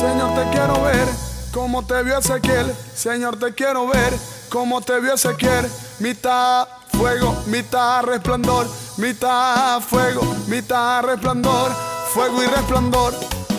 Señor, 0.00 0.34
te 0.34 0.48
quiero 0.50 0.82
ver 0.82 1.06
como 1.52 1.84
te 1.84 2.02
vio 2.02 2.16
Ezequiel. 2.16 2.74
Señor, 2.94 3.38
te 3.38 3.52
quiero 3.52 3.86
ver 3.86 4.18
como 4.48 4.80
te 4.80 4.98
vio 4.98 5.12
Ezequiel. 5.12 5.70
Mitad 5.98 6.66
fuego, 6.90 7.36
mitad 7.48 8.02
resplandor, 8.04 8.66
mitad 8.96 9.78
fuego, 9.82 10.22
mitad 10.46 11.02
resplandor, 11.02 11.70
fuego 12.14 12.42
y 12.42 12.46
resplandor, 12.46 13.12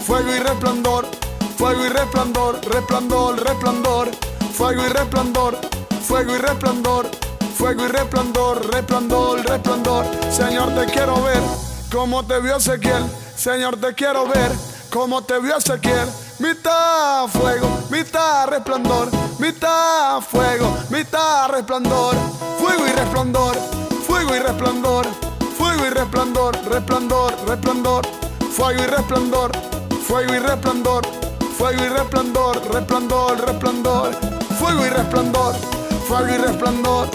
fuego 0.08 0.36
y 0.36 0.40
resplandor, 0.40 1.06
fuego 1.58 1.86
y 1.86 1.90
resplandor, 1.90 2.66
resplandor, 2.66 3.44
resplandor, 3.44 4.12
fuego 4.52 4.84
y 4.84 4.90
resplandor, 4.90 5.58
fuego 6.08 6.36
y 6.36 6.38
resplandor, 6.40 7.12
fuego 7.56 7.86
y 7.86 7.88
resplandor, 7.88 8.74
resplandor, 8.74 9.46
resplandor. 9.46 10.06
Señor, 10.32 10.74
te 10.74 10.92
quiero 10.92 11.22
ver 11.22 11.42
como 11.92 12.26
te 12.26 12.40
vio 12.40 12.58
Ezequiel. 12.58 13.06
Señor, 13.36 13.78
te 13.78 13.94
quiero 13.94 14.28
ver 14.28 14.52
como 14.92 15.24
te 15.24 15.40
vio 15.40 15.58
Ezequiel. 15.58 16.08
Mitad 16.40 17.28
fuego, 17.28 17.68
mitad 17.90 18.48
resplandor, 18.48 19.10
mitad 19.40 20.22
fuego, 20.22 20.78
mitad 20.90 21.50
resplandor, 21.50 22.16
fuego 22.60 22.88
y 22.88 22.92
resplandor, 22.92 23.56
fuego 24.08 24.36
y 24.36 24.40
resplandor, 24.40 25.06
fuego 25.58 25.86
y 25.86 25.90
resplandor, 25.90 26.58
resplandor, 26.66 27.34
resplandor, 27.48 28.08
fuego 28.52 28.82
y 28.82 28.86
resplandor, 28.86 29.52
fuego 30.08 30.34
y 30.34 30.40
resplandor, 30.40 31.08
fuego 31.58 31.84
y 31.84 31.90
resplandor, 31.90 32.74
resplandor, 32.74 33.46
resplandor, 33.46 34.12
fuego 34.60 34.86
y 34.86 34.90
resplandor, 34.90 35.56
fuego 36.08 36.28
y 36.28 36.38
resplandor, 36.38 37.08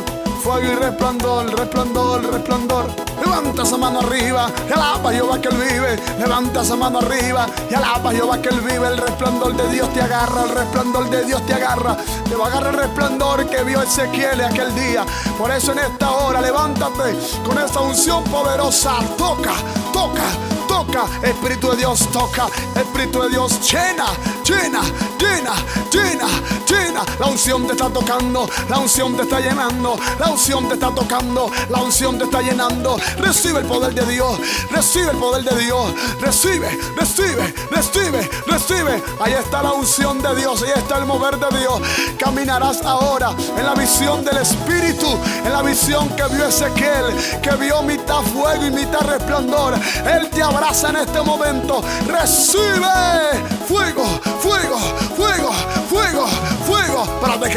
fuego 0.46 0.72
y 0.72 0.76
resplandor, 0.76 1.58
resplandor, 1.58 2.32
resplandor. 2.32 2.86
Levanta 3.20 3.62
esa 3.64 3.76
mano 3.76 3.98
arriba 3.98 4.48
y 4.68 4.72
alaba 4.72 5.12
Jehová 5.12 5.40
que 5.40 5.48
él 5.48 5.56
vive. 5.56 5.98
Levanta 6.20 6.62
esa 6.62 6.76
mano 6.76 7.00
arriba 7.00 7.46
y 7.68 7.74
alaba 7.74 8.12
Jehová 8.12 8.40
que 8.40 8.50
él 8.50 8.60
vive. 8.60 8.86
El 8.86 8.96
resplandor 8.96 9.56
de 9.56 9.68
Dios 9.70 9.92
te 9.92 10.02
agarra, 10.02 10.44
el 10.44 10.50
resplandor 10.50 11.10
de 11.10 11.24
Dios 11.24 11.44
te 11.46 11.54
agarra. 11.54 11.96
Te 12.28 12.36
va 12.36 12.44
a 12.44 12.48
agarrar 12.48 12.74
el 12.74 12.80
resplandor 12.80 13.46
que 13.48 13.64
vio 13.64 13.82
Ezequiel 13.82 14.40
aquel 14.40 14.72
día. 14.76 15.04
Por 15.36 15.50
eso 15.50 15.72
en 15.72 15.80
esta 15.80 16.10
hora 16.12 16.40
levántate 16.40 17.16
con 17.44 17.58
esa 17.58 17.80
unción 17.80 18.22
poderosa. 18.24 18.98
Toca, 19.18 19.54
toca 19.92 20.22
toca, 20.76 21.06
Espíritu 21.22 21.70
de 21.70 21.76
Dios 21.78 22.06
toca, 22.12 22.48
Espíritu 22.74 23.22
de 23.22 23.30
Dios 23.30 23.58
llena, 23.70 24.06
llena, 24.44 24.82
llena, 25.18 25.54
llena, 25.90 26.28
llena. 26.68 27.02
La 27.18 27.26
unción 27.26 27.66
te 27.66 27.72
está 27.72 27.88
tocando, 27.88 28.46
la 28.68 28.78
unción 28.78 29.16
te 29.16 29.22
está 29.22 29.40
llenando, 29.40 29.98
la 30.18 30.30
unción 30.30 30.68
te 30.68 30.74
está 30.74 30.90
tocando, 30.90 31.50
la 31.70 31.80
unción 31.80 32.18
te 32.18 32.24
está 32.24 32.42
llenando. 32.42 32.98
Recibe 33.18 33.60
el 33.60 33.66
poder 33.66 33.94
de 33.94 34.04
Dios, 34.04 34.38
recibe 34.70 35.10
el 35.12 35.16
poder 35.16 35.44
de 35.44 35.64
Dios, 35.64 35.92
recibe, 36.20 36.68
recibe, 36.94 37.54
recibe, 37.70 38.30
recibe. 38.46 39.02
Ahí 39.20 39.32
está 39.32 39.62
la 39.62 39.72
unción 39.72 40.20
de 40.20 40.34
Dios, 40.36 40.62
ahí 40.62 40.72
está 40.76 40.98
el 40.98 41.06
mover 41.06 41.38
de 41.38 41.58
Dios. 41.58 41.80
Caminarás 42.18 42.82
ahora 42.82 43.30
en 43.56 43.64
la 43.64 43.74
visión 43.74 44.24
del 44.24 44.36
Espíritu, 44.38 45.18
en 45.42 45.52
la 45.52 45.62
visión 45.62 46.08
que 46.10 46.24
vio 46.34 46.46
Ezequiel, 46.46 47.40
que 47.40 47.56
vio 47.56 47.82
mitad 47.82 48.20
fuego 48.20 48.66
y 48.66 48.70
mitad 48.70 49.00
resplandor. 49.00 49.74
Él 50.04 50.28
te 50.30 50.42
habrá 50.42 50.65
en 50.66 50.96
este 50.96 51.22
momento. 51.22 51.80
Recibe 52.08 53.38
fuego, 53.68 54.04
fuego, 54.40 54.78
fuego, 55.14 55.52
fuego, 55.88 56.15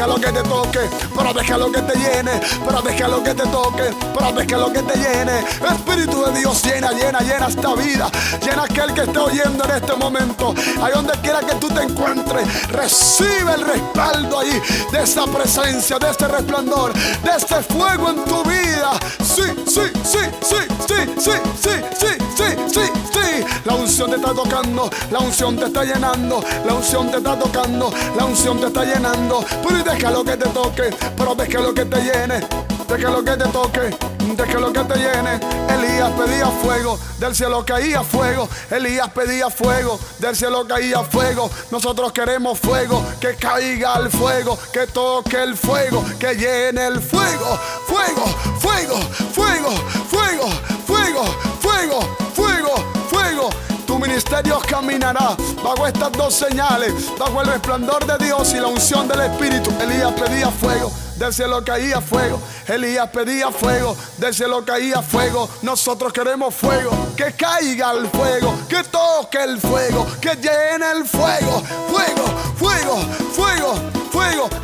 dejar 0.00 0.08
lo 0.08 0.20
que 0.20 0.32
te 0.32 0.42
toque, 0.42 0.80
para 1.14 1.32
dejar 1.32 1.58
lo 1.58 1.72
que 1.72 1.82
te 1.82 1.98
llene, 1.98 2.40
para 2.64 2.82
dejar 2.82 3.10
lo 3.10 3.22
que 3.22 3.34
te 3.34 3.42
toque, 3.48 3.94
para 4.14 4.32
dejar 4.32 4.58
lo 4.60 4.72
que 4.72 4.82
te 4.82 4.98
llene. 4.98 5.38
Espíritu 5.70 6.24
de 6.24 6.38
Dios 6.38 6.62
llena, 6.64 6.92
llena, 6.92 7.20
llena 7.20 7.46
esta 7.48 7.74
vida. 7.74 8.10
Llena 8.42 8.64
aquel 8.64 8.94
que 8.94 9.02
está 9.02 9.22
oyendo 9.22 9.64
en 9.64 9.70
este 9.70 9.94
momento. 9.94 10.54
Ahí 10.82 10.92
donde 10.94 11.12
quiera 11.20 11.40
que 11.40 11.54
tú 11.56 11.68
te 11.68 11.82
encuentres, 11.82 12.68
recibe 12.68 13.52
el 13.54 13.62
respaldo 13.62 14.40
ahí 14.40 14.60
de 14.92 15.02
esa 15.02 15.26
presencia, 15.26 15.98
de 15.98 16.10
este 16.10 16.28
resplandor, 16.28 16.92
de 16.92 17.30
este 17.36 17.62
fuego 17.62 18.10
en 18.10 18.24
tu 18.24 18.42
vida. 18.44 18.92
Sí, 19.22 19.42
sí, 19.66 19.82
sí, 20.04 20.18
sí, 20.40 20.56
sí, 20.86 20.94
sí, 21.18 21.32
sí, 21.60 21.70
sí, 21.98 22.14
sí, 22.36 22.44
sí. 22.72 22.90
Sí, 23.12 23.44
la 23.64 23.74
unción 23.74 24.10
te 24.10 24.16
está 24.16 24.32
tocando, 24.32 24.90
la 25.10 25.18
unción 25.18 25.56
te 25.56 25.66
está 25.66 25.84
llenando, 25.84 26.42
la 26.64 26.74
unción 26.74 27.10
te 27.10 27.16
está 27.18 27.38
tocando, 27.38 27.92
la 28.16 28.24
unción 28.24 28.60
te 28.60 28.66
está 28.66 28.84
llenando. 28.84 29.44
Pero 29.66 29.78
deja 29.92 30.10
lo 30.10 30.24
que 30.24 30.36
te 30.36 30.48
toque, 30.50 30.90
pero 31.16 31.34
deja 31.34 31.60
lo 31.60 31.74
que 31.74 31.84
te 31.84 31.96
llene, 31.96 32.40
deja 32.88 33.10
lo 33.10 33.24
que 33.24 33.36
te 33.36 33.48
toque, 33.48 33.96
deja 34.36 34.58
lo 34.58 34.72
que 34.72 34.84
te 34.84 34.94
llene. 34.94 35.40
Elías 35.68 36.10
pedía 36.12 36.46
fuego, 36.46 36.98
del 37.18 37.34
cielo 37.34 37.64
caía 37.64 38.02
fuego. 38.02 38.48
Elías 38.70 39.08
pedía 39.10 39.50
fuego, 39.50 39.98
del 40.18 40.36
cielo 40.36 40.66
caía 40.66 41.02
fuego. 41.02 41.50
Nosotros 41.70 42.12
queremos 42.12 42.58
fuego, 42.58 43.04
que 43.20 43.34
caiga 43.36 43.98
el 43.98 44.10
fuego, 44.10 44.58
que 44.72 44.86
toque 44.86 45.42
el 45.42 45.56
fuego, 45.56 46.04
que 46.18 46.34
llene 46.34 46.86
el 46.86 47.00
fuego, 47.00 47.58
fuego, 47.86 48.24
fuego, 48.60 48.96
fuego, 49.34 49.70
fuego, 50.08 50.46
fuego, 50.86 51.24
fuego, 51.60 52.16
fuego 52.34 52.99
ministerio 54.20 54.60
caminará 54.68 55.34
bajo 55.64 55.86
estas 55.86 56.12
dos 56.12 56.34
señales, 56.34 56.92
bajo 57.18 57.40
el 57.40 57.46
resplandor 57.46 58.04
de 58.04 58.22
Dios 58.22 58.52
y 58.52 58.56
la 58.56 58.66
unción 58.66 59.08
del 59.08 59.18
Espíritu. 59.22 59.72
Elías 59.80 60.12
pedía 60.12 60.50
fuego, 60.50 60.92
del 61.16 61.32
cielo 61.32 61.64
caía 61.64 62.02
fuego. 62.02 62.38
Elías 62.68 63.08
pedía 63.08 63.50
fuego, 63.50 63.96
del 64.18 64.34
cielo 64.34 64.62
caía 64.62 65.00
fuego. 65.00 65.48
Nosotros 65.62 66.12
queremos 66.12 66.54
fuego, 66.54 66.90
que 67.16 67.32
caiga 67.32 67.92
el 67.92 68.08
fuego, 68.08 68.54
que 68.68 68.84
toque 68.84 69.42
el 69.42 69.58
fuego, 69.58 70.06
que 70.20 70.34
llene 70.36 70.90
el 70.92 71.06
fuego, 71.06 71.62
fuego, 71.88 72.24
fuego, 72.58 72.96
fuego 73.32 73.99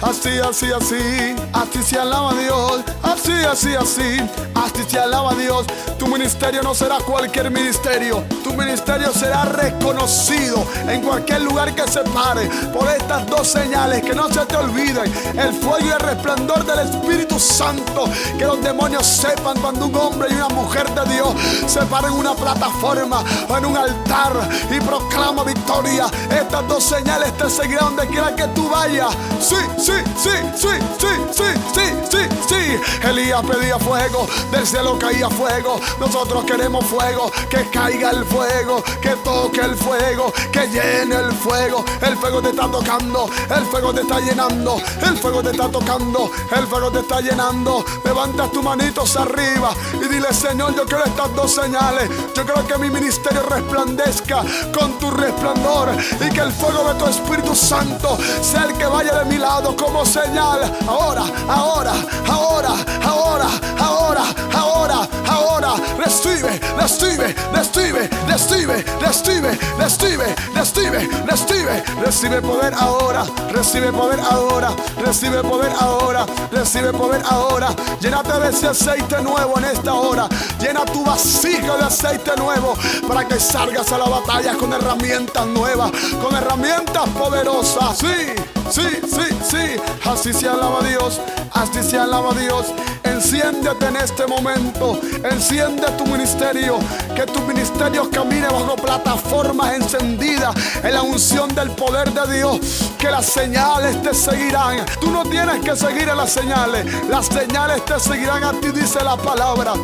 Así, 0.02 0.38
así, 0.38 0.70
así. 0.72 1.36
Así 1.52 1.82
se 1.82 1.98
alaba 1.98 2.32
Dios. 2.34 2.82
Así, 3.02 3.32
así, 3.32 3.74
así. 3.74 4.20
Así 4.54 4.84
se 4.88 4.98
alaba 4.98 5.34
Dios. 5.34 5.66
Tu 5.98 6.06
ministerio 6.06 6.62
no 6.62 6.74
será 6.74 6.98
cualquier 6.98 7.50
ministerio. 7.50 8.22
Tu 8.44 8.52
ministerio 8.52 9.12
será 9.12 9.44
reconocido 9.46 10.64
en 10.88 11.02
cualquier 11.02 11.42
lugar 11.42 11.74
que 11.74 11.88
se 11.88 12.00
pare 12.00 12.48
por 12.72 12.88
estas 12.88 13.26
dos 13.26 13.48
señales. 13.48 14.02
Que 14.02 14.14
no 14.14 14.28
se 14.28 14.44
te 14.46 14.56
olviden. 14.56 15.12
El 15.38 15.52
fuego 15.54 15.86
y 15.86 15.90
el 15.90 16.00
resplandor 16.00 16.64
del 16.64 16.88
Espíritu 16.88 17.38
Santo. 17.40 18.04
Que 18.38 18.44
los 18.44 18.62
demonios 18.62 19.06
sepan 19.06 19.58
cuando 19.60 19.86
un 19.86 19.96
hombre 19.96 20.28
y 20.30 20.34
una 20.34 20.48
mujer 20.48 20.88
de 20.94 21.14
Dios 21.14 21.28
se 21.66 21.80
paren 21.86 22.12
en 22.12 22.18
una 22.18 22.34
plataforma 22.34 23.24
o 23.48 23.56
en 23.56 23.66
un 23.66 23.76
altar 23.76 24.32
y 24.70 24.80
proclama 24.80 25.42
victoria. 25.42 26.06
Estas 26.30 26.68
dos 26.68 26.84
señales 26.84 27.36
te 27.36 27.50
seguirán 27.50 27.96
donde 27.96 28.06
quiera 28.08 28.34
que 28.36 28.46
tú 28.48 28.68
vayas 28.68 29.16
sí, 29.46 29.56
sí, 29.78 29.92
sí, 30.16 30.30
sí, 30.56 30.68
sí, 30.98 31.08
sí, 31.30 31.44
sí, 31.74 31.84
sí, 32.10 32.18
sí. 32.48 33.08
Elías 33.08 33.42
pedía 33.42 33.78
fuego, 33.78 34.26
del 34.50 34.66
cielo 34.66 34.98
caía 34.98 35.28
fuego. 35.30 35.80
Nosotros 36.00 36.44
queremos 36.44 36.84
fuego, 36.86 37.30
que 37.48 37.68
caiga 37.70 38.10
el 38.10 38.24
fuego, 38.24 38.82
que 39.00 39.10
toque 39.24 39.60
el 39.60 39.76
fuego, 39.76 40.32
que 40.52 40.66
llene 40.68 41.14
el 41.14 41.32
fuego. 41.32 41.84
El 42.00 42.16
fuego 42.16 42.42
te 42.42 42.50
está 42.50 42.68
tocando, 42.70 43.30
el 43.54 43.64
fuego 43.66 43.94
te 43.94 44.00
está 44.00 44.20
llenando, 44.20 44.80
el 45.02 45.16
fuego 45.18 45.42
te 45.42 45.50
está 45.50 45.68
tocando, 45.68 46.30
el 46.56 46.66
fuego 46.66 46.90
te 46.90 47.00
está 47.00 47.20
llenando. 47.20 47.84
Levanta 48.04 48.50
tus 48.50 48.62
manitos 48.62 49.16
arriba 49.16 49.70
y 50.02 50.08
dile, 50.08 50.32
Señor, 50.32 50.74
yo 50.74 50.84
quiero 50.84 51.04
estas 51.04 51.34
dos 51.34 51.54
señales. 51.54 52.08
Yo 52.34 52.44
quiero 52.44 52.66
que 52.66 52.78
mi 52.78 52.90
ministerio 52.90 53.42
resplandezca 53.42 54.42
con 54.76 54.98
tu 54.98 55.10
resplandor 55.10 55.90
y 56.20 56.28
que 56.30 56.40
el 56.40 56.52
fuego 56.52 56.92
de 56.92 56.94
tu 56.98 57.06
Espíritu 57.06 57.54
Santo 57.54 58.18
sea 58.40 58.64
el 58.64 58.74
que 58.74 58.86
vaya 58.86 59.18
de 59.20 59.24
mi 59.26 59.38
lado 59.38 59.76
como 59.76 60.04
señal. 60.04 60.60
Ahora, 60.86 61.24
ahora, 61.48 61.92
ahora, 62.28 62.74
ahora, 63.04 63.46
ahora, 63.78 64.24
ahora, 64.54 65.08
ahora. 65.28 65.74
Recibe, 65.98 66.60
recibe, 66.78 67.34
recibe, 67.52 68.08
recibe, 68.28 68.84
recibe, 69.00 69.58
recibe, 69.78 70.36
recibe, 70.54 71.08
recibe. 71.26 71.82
Recibe 72.04 72.40
poder 72.40 72.72
ahora, 72.74 73.24
recibe 73.52 73.92
poder 73.92 74.20
ahora, 74.20 74.70
recibe 75.04 75.42
poder 75.42 75.72
ahora, 75.80 76.26
recibe 76.52 76.92
poder 76.92 77.22
ahora. 77.28 77.74
Llénate 78.00 78.38
de 78.40 78.48
ese 78.50 78.68
aceite 78.68 79.22
nuevo 79.22 79.58
en 79.58 79.64
esta 79.86 79.94
hora. 79.94 80.28
Llena 80.58 80.84
tu 80.84 81.04
vasija 81.04 81.76
de 81.76 81.84
aceite 81.84 82.32
nuevo 82.36 82.74
para 83.06 83.26
que 83.26 83.38
salgas 83.38 83.92
a 83.92 83.98
la 83.98 84.06
batalla 84.06 84.54
con 84.54 84.72
herramientas 84.72 85.46
nuevas, 85.46 85.92
con 86.20 86.34
herramientas 86.34 87.08
poderosas. 87.10 87.96
Sí, 87.96 88.34
sí, 88.68 88.88
sí, 89.08 89.38
sí. 89.48 89.80
Así 90.04 90.32
se 90.32 90.48
alaba 90.48 90.80
Dios, 90.82 91.20
así 91.52 91.84
se 91.84 91.98
alaba 91.98 92.34
Dios. 92.34 92.66
Enciéndete 93.04 93.86
en 93.86 93.96
este 93.96 94.26
momento, 94.26 95.00
enciende 95.24 95.86
tu 95.96 96.04
ministerio, 96.06 96.78
que 97.14 97.24
tu 97.24 97.40
ministerio 97.42 98.10
camine 98.10 98.46
bajo 98.48 98.76
plataformas 98.76 99.72
encendidas 99.74 100.54
en 100.82 100.92
la 100.92 101.02
unción 101.02 101.54
del 101.54 101.70
poder 101.70 102.12
de 102.12 102.36
Dios, 102.36 102.85
las 103.10 103.26
señales 103.26 104.02
te 104.02 104.14
seguirán. 104.14 104.84
Tú 105.00 105.10
no 105.10 105.24
tienes 105.24 105.64
que 105.64 105.76
seguir 105.76 106.08
a 106.10 106.14
las 106.14 106.30
señales, 106.30 106.86
las 107.08 107.26
señales 107.26 107.84
te 107.84 107.98
seguirán 107.98 108.44
a 108.44 108.52
ti, 108.52 108.68
dice 108.68 109.02
la 109.02 109.16
palabra. 109.16 109.74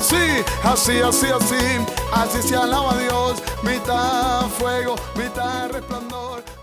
Sí, 0.00 0.44
así, 0.62 1.00
así, 1.00 1.26
así, 1.26 1.56
así 2.12 2.48
se 2.48 2.56
alaba 2.56 2.96
Dios, 2.98 3.42
mitad 3.62 4.42
fuego, 4.58 4.94
mitad 5.16 5.70
resplandor. 5.70 6.55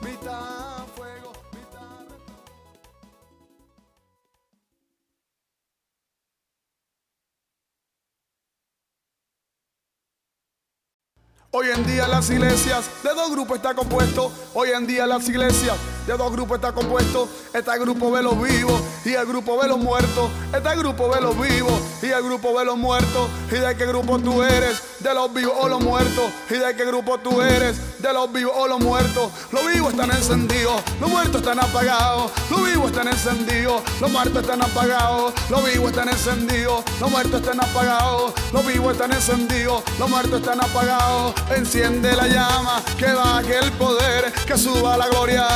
Hoy 11.55 11.67
en 11.69 11.85
día 11.85 12.07
las 12.07 12.31
iglesias 12.31 12.89
de 13.03 13.13
dos 13.13 13.29
grupos 13.29 13.57
está 13.57 13.75
compuesto. 13.75 14.31
Hoy 14.55 14.71
en 14.71 14.87
día 14.87 15.05
las 15.05 15.29
iglesias 15.29 15.77
de 16.07 16.17
dos 16.17 16.31
grupos 16.31 16.55
está 16.55 16.71
compuesto. 16.71 17.29
Está 17.53 17.75
el 17.75 17.81
grupo 17.81 18.15
de 18.17 18.23
los 18.23 18.41
vivos 18.41 18.81
y 19.05 19.13
el 19.13 19.23
grupo 19.27 19.61
de 19.61 19.67
los 19.67 19.77
muertos. 19.77 20.31
Está 20.51 20.73
el 20.73 20.79
grupo 20.79 21.13
de 21.13 21.21
los 21.21 21.39
vivos 21.39 21.79
y 22.01 22.07
el 22.07 22.23
grupo 22.23 22.57
de 22.57 22.65
los 22.65 22.75
muertos. 22.75 23.29
¿Y 23.51 23.57
de 23.57 23.77
qué 23.77 23.85
grupo 23.85 24.17
tú 24.17 24.41
eres? 24.41 24.81
De 24.99 25.13
los 25.13 25.31
vivos 25.31 25.53
o 25.59 25.69
los 25.69 25.79
muertos. 25.79 26.31
¿Y 26.49 26.55
de 26.55 26.75
qué 26.75 26.85
grupo 26.85 27.19
tú 27.19 27.39
eres? 27.39 27.79
De 28.03 28.11
los 28.11 28.33
vivos 28.33 28.51
o 28.57 28.67
los 28.67 28.81
muertos. 28.81 29.31
Los 29.53 29.65
vivos 29.65 29.93
están 29.93 30.11
encendidos, 30.11 30.83
los 30.99 31.09
muertos 31.09 31.37
están 31.37 31.57
apagados. 31.57 32.33
Los 32.49 32.65
vivos 32.65 32.91
están 32.91 33.07
encendidos, 33.07 33.81
los 34.01 34.11
muertos 34.11 34.41
están 34.41 34.61
apagados. 34.61 35.33
Los 35.49 35.63
vivos 35.63 35.91
están 35.91 36.09
encendidos, 36.09 36.83
los 36.99 37.09
muertos 37.09 37.39
están 37.39 37.63
apagados. 37.63 38.33
Los 38.51 38.67
vivos 38.67 38.91
están 38.91 39.13
encendidos, 39.13 39.83
los 39.97 40.09
muertos 40.09 40.41
están 40.41 40.61
apagados. 40.61 41.33
Enciende 41.55 42.13
la 42.13 42.27
llama, 42.27 42.83
que 42.99 43.05
baje 43.05 43.59
el 43.59 43.71
poder, 43.71 44.33
que 44.45 44.57
suba 44.57 44.97
la 44.97 45.07
gloria, 45.07 45.47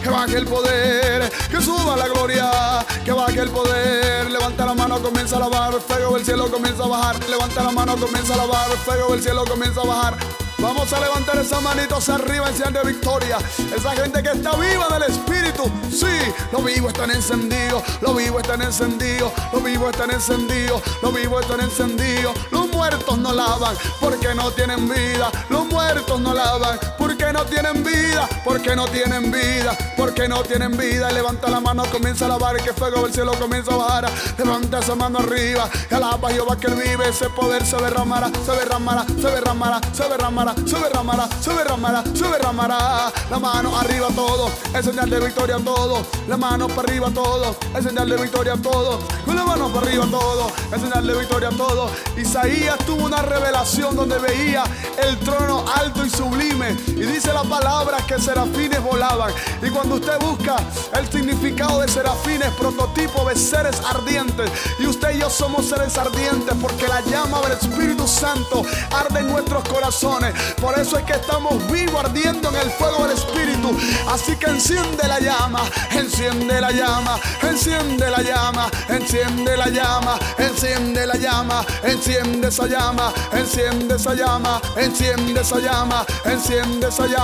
que 0.00 0.08
baje 0.08 0.36
el 0.36 0.46
poder, 0.46 1.28
que 1.50 1.60
suba 1.60 1.96
la 1.96 2.06
gloria, 2.06 2.86
que 3.04 3.10
baje 3.10 3.40
el 3.40 3.50
poder. 3.50 4.30
Levanta 4.30 4.64
la 4.64 4.74
mano, 4.74 5.02
comienza 5.02 5.38
a 5.38 5.40
lavar, 5.40 5.72
fuego 5.80 6.14
del 6.14 6.24
cielo 6.24 6.48
comienza 6.52 6.84
a 6.84 6.86
bajar. 6.86 7.28
Levanta 7.28 7.64
la 7.64 7.72
mano, 7.72 7.96
comienza 7.96 8.34
a 8.34 8.36
lavar, 8.36 8.70
fuego 8.84 9.10
del 9.10 9.24
cielo 9.24 9.44
comienza 9.44 9.80
a 9.80 9.84
bajar. 9.84 10.45
Vamos 10.58 10.90
a 10.92 11.00
levantar 11.00 11.36
esas 11.38 11.62
manitos 11.62 12.08
arriba 12.08 12.48
en 12.48 12.56
señal 12.56 12.72
de 12.72 12.82
victoria. 12.84 13.38
Esa 13.74 13.90
gente 13.92 14.22
que 14.22 14.30
está 14.30 14.56
viva 14.56 14.88
del 14.88 15.10
Espíritu. 15.10 15.70
Sí, 15.90 16.32
los 16.50 16.64
vivos 16.64 16.92
están 16.92 17.10
encendidos. 17.10 17.82
Los 18.00 18.16
vivos 18.16 18.42
están 18.42 18.62
encendidos. 18.62 19.32
Los 19.52 19.62
vivos 19.62 19.90
están 19.90 20.10
encendidos. 20.10 20.82
Los 21.02 21.14
vivos 21.14 21.42
están 21.42 21.60
encendidos. 21.60 22.34
Los 22.50 22.68
muertos 22.68 23.18
no 23.18 23.32
lavan 23.32 23.76
porque 24.00 24.34
no 24.34 24.50
tienen 24.50 24.88
vida. 24.88 25.30
Los 25.50 25.66
muertos 25.66 26.20
no 26.20 26.34
lavan 26.34 26.78
porque 26.98 27.15
no 27.36 27.44
tienen 27.44 27.84
vida. 27.84 28.28
Porque 28.44 28.74
no 28.74 28.86
tienen 28.86 29.30
vida. 29.30 29.76
Porque 29.96 30.28
no 30.28 30.42
tienen 30.42 30.76
vida. 30.76 31.10
Levanta 31.10 31.48
la 31.48 31.60
mano, 31.60 31.84
comienza 31.92 32.24
a 32.26 32.28
lavar. 32.28 32.56
Que 32.56 32.72
fuego 32.72 33.02
del 33.02 33.12
cielo 33.12 33.32
comienza 33.38 33.72
a 33.72 33.76
bajar. 33.76 34.10
Levanta 34.38 34.78
esa 34.78 34.94
mano 34.94 35.18
arriba. 35.18 35.68
Que 35.88 35.94
alaba 35.94 36.30
Jehová 36.30 36.56
que 36.56 36.68
él 36.68 36.74
vive. 36.74 37.08
Ese 37.08 37.28
poder 37.30 37.64
se 37.64 37.76
derramará. 37.76 38.30
Se 38.44 38.52
derramará. 38.52 39.04
Se 39.06 39.28
derramará. 39.28 39.80
Se 39.92 40.08
derramará 40.08 40.56
se 40.66 40.78
derramará, 40.78 41.28
se 41.40 41.52
derramará, 41.52 42.04
se 42.14 42.24
derramará. 42.24 43.12
La 43.30 43.38
mano 43.38 43.76
arriba 43.76 44.08
todo, 44.14 44.50
es 44.74 44.86
victoria 45.20 45.58
todo. 45.58 46.04
La 46.28 46.36
mano 46.36 46.68
para 46.68 46.82
arriba 46.82 47.10
todo, 47.10 47.56
es 47.76 48.20
victoria 48.20 48.56
todo. 48.56 48.98
Con 49.24 49.36
la 49.36 49.44
mano 49.44 49.68
para 49.72 49.86
arriba 49.86 50.06
todo, 50.10 50.50
es 50.72 50.80
señal 50.80 51.16
victoria 51.16 51.50
todo. 51.50 51.90
Isaías 52.16 52.78
tuvo 52.86 53.04
una 53.04 53.22
revelación 53.22 53.96
donde 53.96 54.18
veía 54.18 54.64
el 54.98 55.18
trono 55.18 55.64
alto 55.74 56.04
y 56.04 56.10
sublime. 56.10 56.76
Y 56.88 57.04
dice 57.06 57.25
la 57.32 57.42
palabra 57.42 57.98
que 58.06 58.18
serafines 58.18 58.82
volaban. 58.82 59.32
Y 59.62 59.70
cuando 59.70 59.96
usted 59.96 60.18
busca 60.20 60.56
el 60.94 61.10
significado 61.10 61.80
de 61.80 61.88
serafines, 61.88 62.50
prototipo 62.52 63.24
de 63.28 63.36
seres 63.36 63.80
ardientes. 63.88 64.50
Y 64.78 64.86
usted 64.86 65.14
y 65.14 65.20
yo 65.20 65.30
somos 65.30 65.66
seres 65.66 65.96
ardientes 65.98 66.54
porque 66.60 66.86
la 66.88 67.00
llama 67.02 67.40
del 67.40 67.52
Espíritu 67.52 68.06
Santo 68.06 68.62
arde 68.90 69.20
en 69.20 69.28
nuestros 69.28 69.64
corazones. 69.68 70.34
Por 70.60 70.78
eso 70.78 70.98
es 70.98 71.04
que 71.04 71.14
estamos 71.14 71.54
vivos 71.70 72.04
ardiendo 72.04 72.48
en 72.50 72.56
el 72.56 72.70
fuego 72.70 73.06
del 73.06 73.16
Espíritu. 73.16 73.76
Así 74.10 74.36
que 74.36 74.46
enciende 74.46 75.06
la 75.08 75.18
llama, 75.18 75.62
enciende 75.90 76.60
la 76.60 76.70
llama, 76.70 77.18
enciende 77.42 78.10
la 78.10 78.22
llama, 78.22 78.70
enciende 78.88 79.56
la 79.56 79.68
llama, 79.68 80.18
enciende 80.38 81.06
la 81.06 81.16
llama, 81.16 81.64
enciende 81.82 82.48
esa 82.48 82.66
llama, 82.66 83.12
enciende 83.32 83.96
esa 83.96 84.14
llama, 84.14 84.60
enciende 84.76 85.40
esa 85.40 85.58
llama, 85.58 86.06
enciende 86.24 86.88
esa 86.88 87.06
llama. 87.06 87.15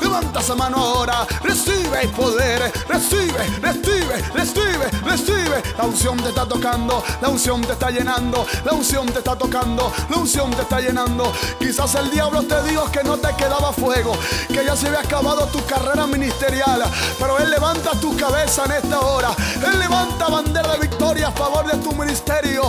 Levanta 0.00 0.40
esa 0.40 0.54
mano 0.54 0.76
ahora, 0.76 1.26
recibe 1.42 2.02
el 2.02 2.10
poder, 2.10 2.70
recibe, 2.86 3.46
recibe, 3.62 4.22
recibe, 4.34 4.90
recibe. 5.04 5.62
La 5.78 5.84
unción 5.84 6.18
te 6.18 6.28
está 6.28 6.46
tocando, 6.46 7.02
la 7.22 7.28
unción 7.30 7.62
te 7.62 7.72
está 7.72 7.90
llenando, 7.90 8.46
la 8.62 8.72
unción 8.72 9.06
te 9.06 9.18
está 9.18 9.36
tocando, 9.36 9.90
la 10.10 10.16
unción 10.18 10.50
te 10.50 10.62
está 10.62 10.80
llenando. 10.80 11.32
Quizás 11.58 11.94
el 11.94 12.10
diablo 12.10 12.42
te 12.42 12.62
Dios 12.64 12.90
que 12.90 13.02
no 13.02 13.16
te 13.16 13.34
quedaba 13.36 13.72
fuego, 13.72 14.12
que 14.48 14.64
ya 14.66 14.76
se 14.76 14.88
había 14.88 15.00
acabado 15.00 15.46
tu 15.46 15.64
carrera 15.64 16.06
ministerial, 16.06 16.82
pero 17.18 17.38
Él 17.38 17.48
levanta 17.48 17.92
tu 17.92 18.14
cabeza 18.18 18.66
en 18.66 18.72
esta 18.72 19.00
hora. 19.00 19.30
Él 19.66 19.78
levanta 19.78 20.07
bandera 20.26 20.72
de 20.72 20.78
victoria 20.80 21.28
a 21.28 21.32
favor 21.32 21.64
de 21.70 21.76
tu 21.78 21.92
ministerio. 21.92 22.62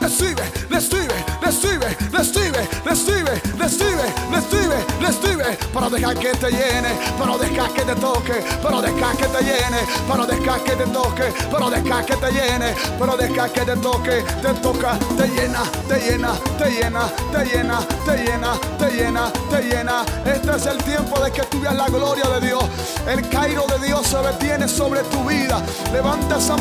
Recibe, 0.00 0.42
recibe, 0.68 1.14
recibe, 1.40 1.96
recibe, 2.20 2.68
recibe, 2.84 3.42
recibe, 3.56 4.14
recibe, 4.30 4.76
recibe, 5.00 5.58
para 5.72 5.88
dejar 5.88 6.16
que 6.18 6.30
te 6.34 6.50
llene, 6.50 6.90
para 7.18 7.38
dejar 7.38 7.70
que 7.72 7.82
te 7.82 7.94
toque, 7.96 8.44
para 8.62 8.80
dejar 8.80 9.16
que 9.16 9.26
te 9.26 9.42
llene, 9.42 9.78
para 10.08 10.26
dejar 10.26 10.60
que 10.62 10.72
te 10.72 10.86
toque, 10.86 11.24
para 11.50 11.70
dejar 11.70 12.04
que 12.04 12.16
te 12.16 12.32
llene, 12.32 12.74
para 12.98 13.16
dejar 13.16 13.52
que 13.52 13.60
te 13.60 13.76
toque, 13.76 14.24
te 14.42 14.54
toca, 14.54 14.98
te 15.16 15.28
llena, 15.28 15.62
te 15.88 15.98
llena, 15.98 16.32
te 16.58 16.70
llena, 16.70 17.08
te 17.32 17.44
llena, 17.44 17.80
te 18.04 18.16
llena, 18.16 18.60
te 18.78 18.90
llena, 18.90 19.32
te 19.50 19.62
llena. 19.62 20.04
Este 20.24 20.56
es 20.56 20.66
el 20.66 20.78
tiempo 20.84 21.20
de 21.20 21.30
que 21.30 21.42
tú 21.42 21.60
veas 21.60 21.74
la 21.74 21.86
gloria 21.86 22.28
de 22.28 22.46
Dios. 22.46 22.64
El 23.06 23.28
Cairo 23.28 23.66
de 23.66 23.86
Dios 23.86 24.06
se 24.06 24.18
detiene 24.18 24.68
sobre 24.68 25.02
tu 25.04 25.24
vida. 25.24 25.62
Levanta 25.92 26.38
esa 26.38 26.56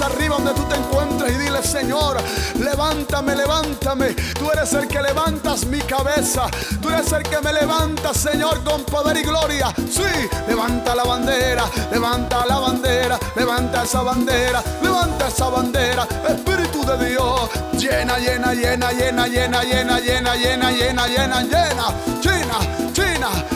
arriba 0.00 0.36
donde 0.36 0.54
tú 0.54 0.64
te 0.68 0.76
encuentres 0.76 1.32
y 1.32 1.38
dile, 1.38 1.62
Señor, 1.62 2.16
levántame, 2.58 3.34
levántame. 3.34 4.14
Tú 4.38 4.50
eres 4.50 4.72
el 4.74 4.86
que 4.86 5.02
levantas 5.02 5.66
mi 5.66 5.80
cabeza. 5.80 6.46
Tú 6.80 6.88
eres 6.88 7.10
el 7.12 7.22
que 7.24 7.40
me 7.40 7.52
levantas, 7.52 8.16
Señor, 8.16 8.62
con 8.62 8.84
poder 8.84 9.16
y 9.16 9.22
gloria. 9.22 9.74
Sí, 9.90 10.02
levanta 10.48 10.94
la 10.94 11.04
bandera, 11.04 11.64
levanta 11.90 12.46
la 12.46 12.58
bandera, 12.58 13.18
levanta 13.34 13.82
esa 13.82 14.02
bandera, 14.02 14.62
levanta 14.82 15.28
esa 15.28 15.48
bandera. 15.48 16.06
Espíritu 16.28 16.84
de 16.84 17.10
Dios, 17.10 17.50
llena, 17.72 18.18
llena, 18.18 18.54
llena, 18.54 18.92
llena, 18.92 19.26
llena, 19.26 19.62
llena, 19.62 20.00
llena, 20.00 20.36
llena, 20.36 20.70
llena, 20.70 21.06
llena, 21.06 21.42
llena. 21.42 21.84
China, 22.20 22.58
China. 22.92 23.52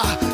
La 0.00 0.29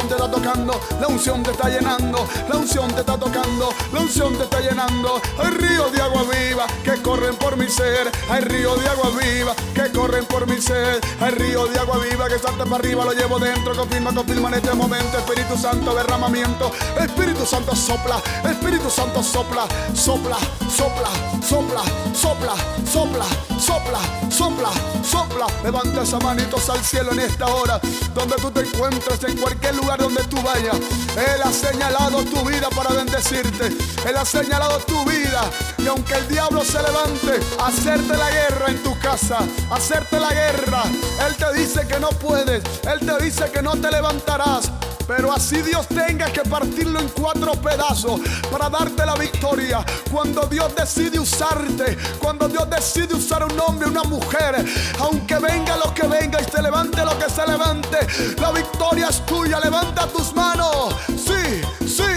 unción 0.00 0.08
te 0.08 0.14
está 0.14 0.30
tocando, 0.30 0.80
la 1.00 1.08
unción 1.08 1.42
te 1.42 1.50
está 1.50 1.68
llenando, 1.68 2.28
la 2.48 2.56
unción 2.56 2.88
te 2.88 3.00
está 3.00 3.18
tocando, 3.18 3.68
la 3.92 4.00
unción 4.00 4.36
te 4.36 4.44
está 4.44 4.60
llenando. 4.60 5.20
Hay 5.38 5.50
ríos 5.50 5.92
de 5.92 6.00
agua 6.00 6.22
viva 6.22 6.66
que 6.84 7.02
corren 7.02 7.36
por 7.36 7.56
mi 7.56 7.68
ser. 7.68 8.10
Hay 8.30 8.40
ríos 8.42 8.80
de 8.80 8.88
agua 8.88 9.10
viva 9.10 9.54
que 9.74 9.90
corren 9.92 10.24
por 10.26 10.46
mi 10.46 10.60
ser. 10.60 11.00
Hay 11.20 11.32
ríos 11.32 11.70
de 11.72 11.78
agua 11.78 11.98
viva 11.98 12.28
que 12.28 12.38
salta 12.38 12.64
para 12.64 12.76
arriba, 12.76 13.04
lo 13.04 13.12
llevo 13.12 13.38
dentro. 13.38 13.74
Confirma, 13.76 14.14
confirma 14.14 14.48
en 14.48 14.54
este 14.54 14.74
momento. 14.74 15.18
Espíritu 15.18 15.56
Santo, 15.56 15.94
derramamiento. 15.94 16.72
Espíritu 16.98 17.44
Santo 17.44 17.74
sopla, 17.74 18.20
Espíritu 18.48 18.88
Santo 18.90 19.22
sopla, 19.22 19.66
sopla, 19.94 20.38
sopla, 20.74 21.10
sopla, 21.42 21.82
sopla, 22.14 22.54
sopla, 22.90 23.24
sopla, 23.58 24.00
sopla, 24.30 24.70
sopla. 25.02 25.46
Levanta 25.62 26.02
esa 26.02 26.18
manito 26.20 26.56
al 26.70 26.84
cielo 26.84 27.12
en 27.12 27.20
esta 27.20 27.46
hora, 27.46 27.80
donde 28.14 28.36
tú 28.36 28.50
te 28.50 28.60
encuentres, 28.60 29.22
en 29.24 29.36
cualquier 29.36 29.74
lugar 29.76 29.89
donde 29.96 30.22
tú 30.24 30.40
vayas. 30.42 30.76
Él 31.16 31.42
ha 31.42 31.52
señalado 31.52 32.24
tu 32.24 32.44
vida 32.44 32.68
para 32.70 32.90
bendecirte. 32.90 33.66
Él 34.06 34.16
ha 34.16 34.24
señalado 34.24 34.78
tu 34.80 35.04
vida. 35.04 35.42
Y 35.78 35.86
aunque 35.86 36.14
el 36.14 36.28
diablo 36.28 36.64
se 36.64 36.82
levante 36.82 37.40
hacerte 37.62 38.16
la 38.16 38.30
guerra 38.30 38.68
en 38.68 38.82
tu 38.82 38.98
casa, 38.98 39.38
hacerte 39.70 40.18
la 40.20 40.32
guerra, 40.32 40.84
Él 41.26 41.36
te 41.36 41.52
dice 41.54 41.86
que 41.86 41.98
no 41.98 42.10
puedes. 42.10 42.62
Él 42.84 43.00
te 43.00 43.24
dice 43.24 43.50
que 43.50 43.62
no 43.62 43.72
te 43.76 43.90
levantarás. 43.90 44.70
Pero 45.16 45.32
así 45.32 45.60
Dios 45.60 45.88
tenga 45.88 46.26
que 46.26 46.42
partirlo 46.42 47.00
en 47.00 47.08
cuatro 47.08 47.54
pedazos 47.54 48.20
para 48.48 48.70
darte 48.70 49.04
la 49.04 49.16
victoria. 49.16 49.84
Cuando 50.08 50.42
Dios 50.42 50.72
decide 50.76 51.18
usarte, 51.18 51.98
cuando 52.20 52.48
Dios 52.48 52.70
decide 52.70 53.14
usar 53.14 53.42
un 53.42 53.58
hombre, 53.58 53.88
una 53.88 54.04
mujer, 54.04 54.64
aunque 55.00 55.34
venga 55.40 55.76
lo 55.78 55.92
que 55.92 56.06
venga 56.06 56.40
y 56.40 56.44
se 56.44 56.62
levante 56.62 57.04
lo 57.04 57.18
que 57.18 57.28
se 57.28 57.44
levante, 57.44 57.98
la 58.40 58.52
victoria 58.52 59.08
es 59.08 59.26
tuya. 59.26 59.58
Levanta 59.58 60.06
tus 60.06 60.32
manos. 60.32 60.94
Sí, 61.08 61.60
sí, 61.84 62.09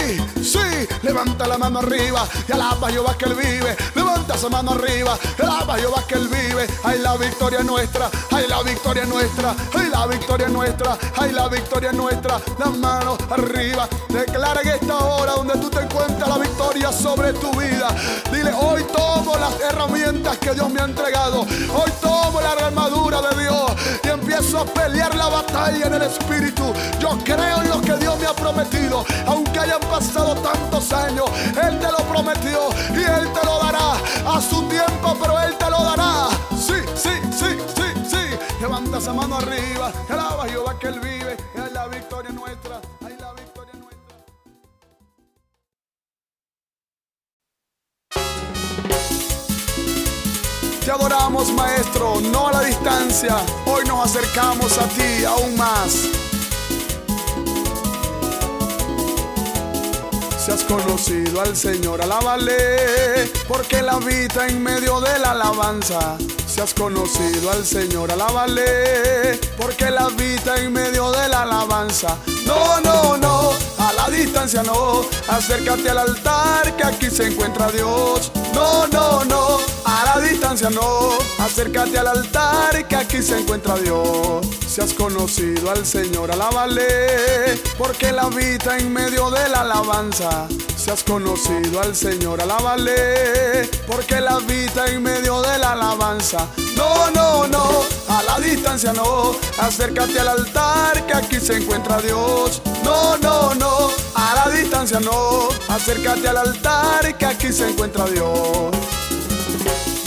sí. 0.54 0.88
Levanta 1.02 1.48
la 1.48 1.58
mano 1.58 1.80
arriba 1.80 2.28
y 2.48 2.52
alaba 2.52 2.90
Jehová 2.90 3.16
que 3.18 3.26
él 3.26 3.36
vive. 3.36 3.76
Levanta 3.96 4.36
esa 4.36 4.50
mano 4.50 4.72
arriba 4.72 5.18
y 5.38 5.42
alaba 5.42 5.78
Jehová 5.78 6.04
que 6.08 6.16
él 6.16 6.28
vive. 6.28 6.68
Hay 6.84 7.00
la 7.00 7.16
victoria 7.18 7.64
nuestra, 7.64 8.10
hay 8.32 8.48
la 8.48 8.62
victoria 8.64 9.06
nuestra, 9.06 9.56
hay 9.74 9.90
la 9.90 10.06
victoria 10.08 10.48
nuestra, 10.48 10.98
hay 11.18 11.32
la 11.32 11.48
victoria 11.48 11.92
nuestra 11.92 12.40
mano 12.80 13.18
arriba. 13.30 13.88
Declara 14.10 14.62
en 14.62 14.70
esta 14.70 14.98
hora 14.98 15.34
donde 15.34 15.54
tú 15.58 15.70
te 15.70 15.80
encuentras 15.80 16.28
la 16.28 16.38
victoria 16.38 16.92
sobre 16.92 17.34
tu 17.34 17.52
vida. 17.60 17.88
Dile, 18.32 18.52
hoy 18.54 18.84
tomo 18.96 19.36
las 19.38 19.60
herramientas 19.62 20.38
que 20.38 20.54
Dios 20.54 20.70
me 20.70 20.82
ha 20.82 20.86
entregado. 20.86 21.42
Hoy 21.42 21.92
tomo 22.02 22.42
la 22.42 22.52
armadura 22.52 23.22
de 23.22 23.44
Dios 23.44 23.72
y 24.04 24.08
empiezo 24.10 24.60
a 24.60 24.66
pelear 24.66 25.16
la 25.16 25.28
batalla 25.28 25.88
en 25.88 25.94
el 25.94 26.02
Espíritu. 26.04 26.74
Yo 27.00 27.18
creo 27.24 27.62
en 27.62 27.70
lo 27.70 27.82
que 27.82 27.96
Dios 27.98 28.20
me 28.20 28.28
ha 28.28 28.34
prometido. 28.34 29.06
Hayan 29.64 29.80
pasado 29.80 30.36
tantos 30.36 30.92
años, 30.92 31.24
Él 31.56 31.80
te 31.80 31.90
lo 31.90 32.00
prometió 32.00 32.68
y 32.90 33.02
Él 33.02 33.32
te 33.32 33.46
lo 33.46 33.60
dará 33.60 33.94
a 34.28 34.42
su 34.42 34.62
tiempo, 34.64 35.16
pero 35.22 35.40
Él 35.40 35.56
te 35.58 35.70
lo 35.70 35.82
dará. 35.82 36.28
Sí, 36.52 36.74
sí, 36.96 37.12
sí, 37.32 37.58
sí, 37.74 37.84
sí. 38.06 38.38
Levanta 38.60 38.98
esa 38.98 39.14
mano 39.14 39.38
arriba, 39.38 39.94
Alábala 40.10 40.78
que 40.78 40.88
Él 40.88 41.00
vive, 41.00 41.38
es 41.56 41.72
la 41.72 41.88
victoria 41.88 42.32
nuestra, 42.32 42.82
ay 43.06 43.16
la 43.18 43.32
victoria 43.32 43.74
nuestra. 43.80 44.18
Te 50.84 50.92
adoramos, 50.92 51.54
Maestro, 51.54 52.20
no 52.20 52.50
a 52.50 52.52
la 52.52 52.62
distancia. 52.64 53.38
Hoy 53.66 53.86
nos 53.86 54.08
acercamos 54.08 54.78
a 54.78 54.88
ti 54.90 55.24
aún 55.24 55.56
más. 55.56 56.23
Si 60.44 60.52
has 60.52 60.66
conocido 60.66 61.40
al 61.40 61.56
Señor, 61.56 62.02
alábale, 62.02 63.32
porque 63.48 63.78
Él 63.78 63.88
habita 63.88 64.46
en 64.46 64.62
medio 64.62 65.00
de 65.00 65.18
la 65.20 65.32
alabanza. 65.32 66.18
Si 66.46 66.60
has 66.60 66.74
conocido 66.74 67.50
al 67.50 67.66
Señor, 67.66 68.12
alábale, 68.12 69.40
porque 69.58 69.86
Él 69.86 69.98
habita 69.98 70.58
en 70.58 70.74
medio 70.74 71.14
de 71.14 71.30
la 71.30 71.44
alabanza. 71.44 72.18
No, 72.46 72.82
no, 72.82 73.16
no, 73.16 73.52
a 73.84 73.94
la 73.94 74.10
distancia 74.10 74.64
no, 74.64 75.02
acércate 75.28 75.90
al 75.90 75.98
altar 75.98 76.76
que 76.76 76.84
aquí 76.84 77.10
se 77.10 77.28
encuentra 77.28 77.70
Dios. 77.72 78.32
No, 78.54 78.88
no, 78.88 79.26
no, 79.26 79.58
a 79.86 80.06
la 80.06 80.22
distancia 80.26 80.70
no, 80.70 81.10
acércate 81.40 81.98
al 81.98 82.08
altar 82.08 82.88
que 82.88 82.96
aquí 82.96 83.22
se 83.22 83.40
encuentra 83.40 83.76
Dios. 83.76 84.48
Si 84.68 84.82
has 84.82 84.94
conocido 84.94 85.70
al 85.70 85.86
Señor, 85.86 86.32
alábale, 86.32 87.62
porque 87.78 88.10
Él 88.10 88.20
habita 88.20 88.78
en 88.78 88.92
medio 88.92 89.30
de 89.30 89.50
la 89.50 89.62
alabanza. 89.62 90.48
Si 90.76 90.90
has 90.90 91.04
conocido 91.04 91.82
al 91.82 91.96
Señor, 91.96 92.42
alábale, 92.42 93.70
porque 93.88 94.16
Él 94.16 94.28
habita 94.28 94.88
en 94.88 95.04
medio 95.04 95.42
de 95.42 95.58
la 95.60 95.74
alabanza. 95.74 96.48
No, 96.76 97.10
no, 97.12 97.48
no, 97.48 97.84
a 98.08 98.24
la 98.24 98.40
distancia 98.40 98.94
no, 98.94 99.36
acércate 99.60 100.20
al 100.20 100.28
altar 100.28 101.06
que 101.06 101.14
aquí 101.14 101.40
se 101.40 101.58
encuentra 101.58 102.02
Dios. 102.02 102.62
No, 102.84 103.18
no, 103.18 103.54
no, 103.56 103.90
a 104.16 104.36
la 104.36 104.52
distancia 104.52 105.00
no, 105.00 105.50
acércate 105.68 106.28
al 106.28 106.38
altar 106.38 107.18
que 107.18 107.26
aquí 107.26 107.52
se 107.52 107.70
encuentra 107.70 108.06
Dios. 108.06 108.76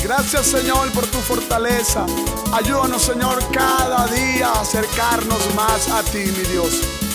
Gracias 0.03 0.47
Señor 0.47 0.91
por 0.93 1.07
tu 1.07 1.19
fortaleza. 1.19 2.07
Ayúdanos 2.53 3.03
Señor 3.03 3.43
cada 3.51 4.07
día 4.07 4.49
a 4.49 4.61
acercarnos 4.61 5.55
más 5.55 5.89
a 5.89 6.03
ti, 6.05 6.19
mi 6.19 6.45
Dios. 6.53 7.06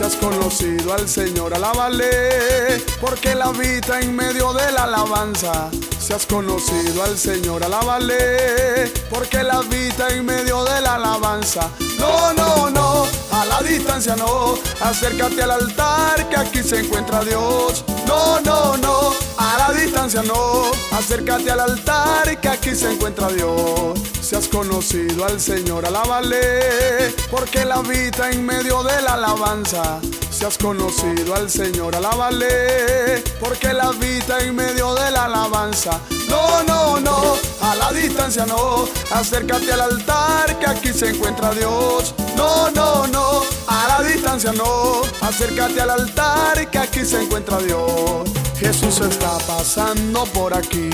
Si 0.00 0.06
has 0.06 0.16
conocido 0.16 0.94
al 0.94 1.06
Señor, 1.06 1.52
alábale, 1.52 2.82
porque 3.02 3.32
Él 3.32 3.42
habita 3.42 4.00
en 4.00 4.16
medio 4.16 4.54
de 4.54 4.72
la 4.72 4.84
alabanza. 4.84 5.68
Si 5.98 6.14
has 6.14 6.24
conocido 6.24 7.04
al 7.04 7.18
Señor, 7.18 7.62
alábale, 7.62 8.90
porque 9.10 9.40
Él 9.40 9.50
habita 9.50 10.08
en 10.08 10.24
medio 10.24 10.64
de 10.64 10.80
la 10.80 10.94
alabanza. 10.94 11.68
No, 11.98 12.32
no, 12.32 12.70
no, 12.70 13.04
a 13.30 13.44
la 13.44 13.60
distancia 13.60 14.16
no, 14.16 14.54
acércate 14.80 15.42
al 15.42 15.50
altar 15.50 16.26
que 16.30 16.36
aquí 16.38 16.62
se 16.62 16.80
encuentra 16.80 17.22
Dios. 17.22 17.84
No, 18.06 18.40
no, 18.40 18.78
no, 18.78 19.12
a 19.36 19.58
la 19.58 19.78
distancia 19.78 20.22
no, 20.22 20.62
acércate 20.92 21.50
al 21.50 21.60
altar 21.60 22.40
que 22.40 22.48
aquí 22.48 22.74
se 22.74 22.90
encuentra 22.90 23.28
Dios. 23.28 24.00
Si 24.20 24.36
has 24.36 24.48
conocido 24.48 25.24
al 25.24 25.40
Señor, 25.40 25.86
alábale, 25.86 27.14
porque 27.30 27.62
Él 27.62 27.72
habita 27.72 28.30
en 28.30 28.44
medio 28.44 28.82
de 28.82 29.02
la 29.02 29.14
alabanza. 29.14 30.00
Si 30.30 30.44
has 30.44 30.56
conocido 30.56 31.34
al 31.34 31.50
Señor, 31.50 31.96
alábale, 31.96 33.24
porque 33.40 33.68
Él 33.68 33.80
habita 33.80 34.40
en 34.40 34.54
medio 34.54 34.94
de 34.94 35.10
la 35.10 35.24
alabanza. 35.24 36.00
No, 36.28 36.62
no, 36.62 37.00
no, 37.00 37.36
a 37.60 37.74
la 37.74 37.92
distancia 37.92 38.46
no, 38.46 38.86
acércate 39.10 39.72
al 39.72 39.80
altar 39.80 40.58
que 40.58 40.66
aquí 40.66 40.92
se 40.92 41.10
encuentra 41.10 41.50
Dios. 41.52 42.14
No, 42.36 42.70
no, 42.70 43.06
no, 43.08 43.42
a 43.66 43.88
la 43.88 44.08
distancia 44.08 44.52
no, 44.52 45.02
acércate 45.20 45.80
al 45.80 45.90
altar 45.90 46.70
que 46.70 46.78
aquí 46.78 47.04
se 47.04 47.22
encuentra 47.22 47.58
Dios. 47.58 48.30
Jesús 48.60 49.00
está 49.00 49.38
pasando 49.46 50.24
por 50.26 50.52
aquí, 50.52 50.90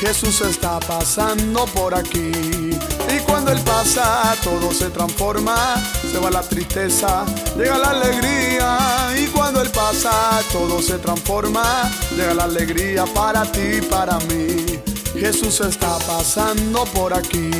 Jesús 0.00 0.40
está 0.42 0.78
pasando 0.78 1.64
por 1.66 1.94
aquí. 1.94 2.30
Y 2.30 3.18
cuando 3.26 3.50
Él 3.50 3.60
pasa, 3.60 4.34
todo 4.44 4.72
se 4.72 4.90
transforma, 4.90 5.74
se 6.10 6.18
va 6.18 6.30
la 6.30 6.42
tristeza, 6.42 7.24
llega 7.56 7.78
la 7.78 7.90
alegría. 7.90 8.78
Y 9.18 9.26
cuando 9.26 9.60
Él 9.60 9.70
pasa, 9.70 10.40
todo 10.52 10.80
se 10.80 10.98
transforma, 10.98 11.90
llega 12.16 12.34
la 12.34 12.44
alegría 12.44 13.06
para 13.06 13.42
ti, 13.50 13.80
para 13.90 14.18
mí. 14.20 14.78
Jesús 15.14 15.60
está 15.60 15.98
pasando 15.98 16.84
por 16.86 17.12
aquí, 17.12 17.50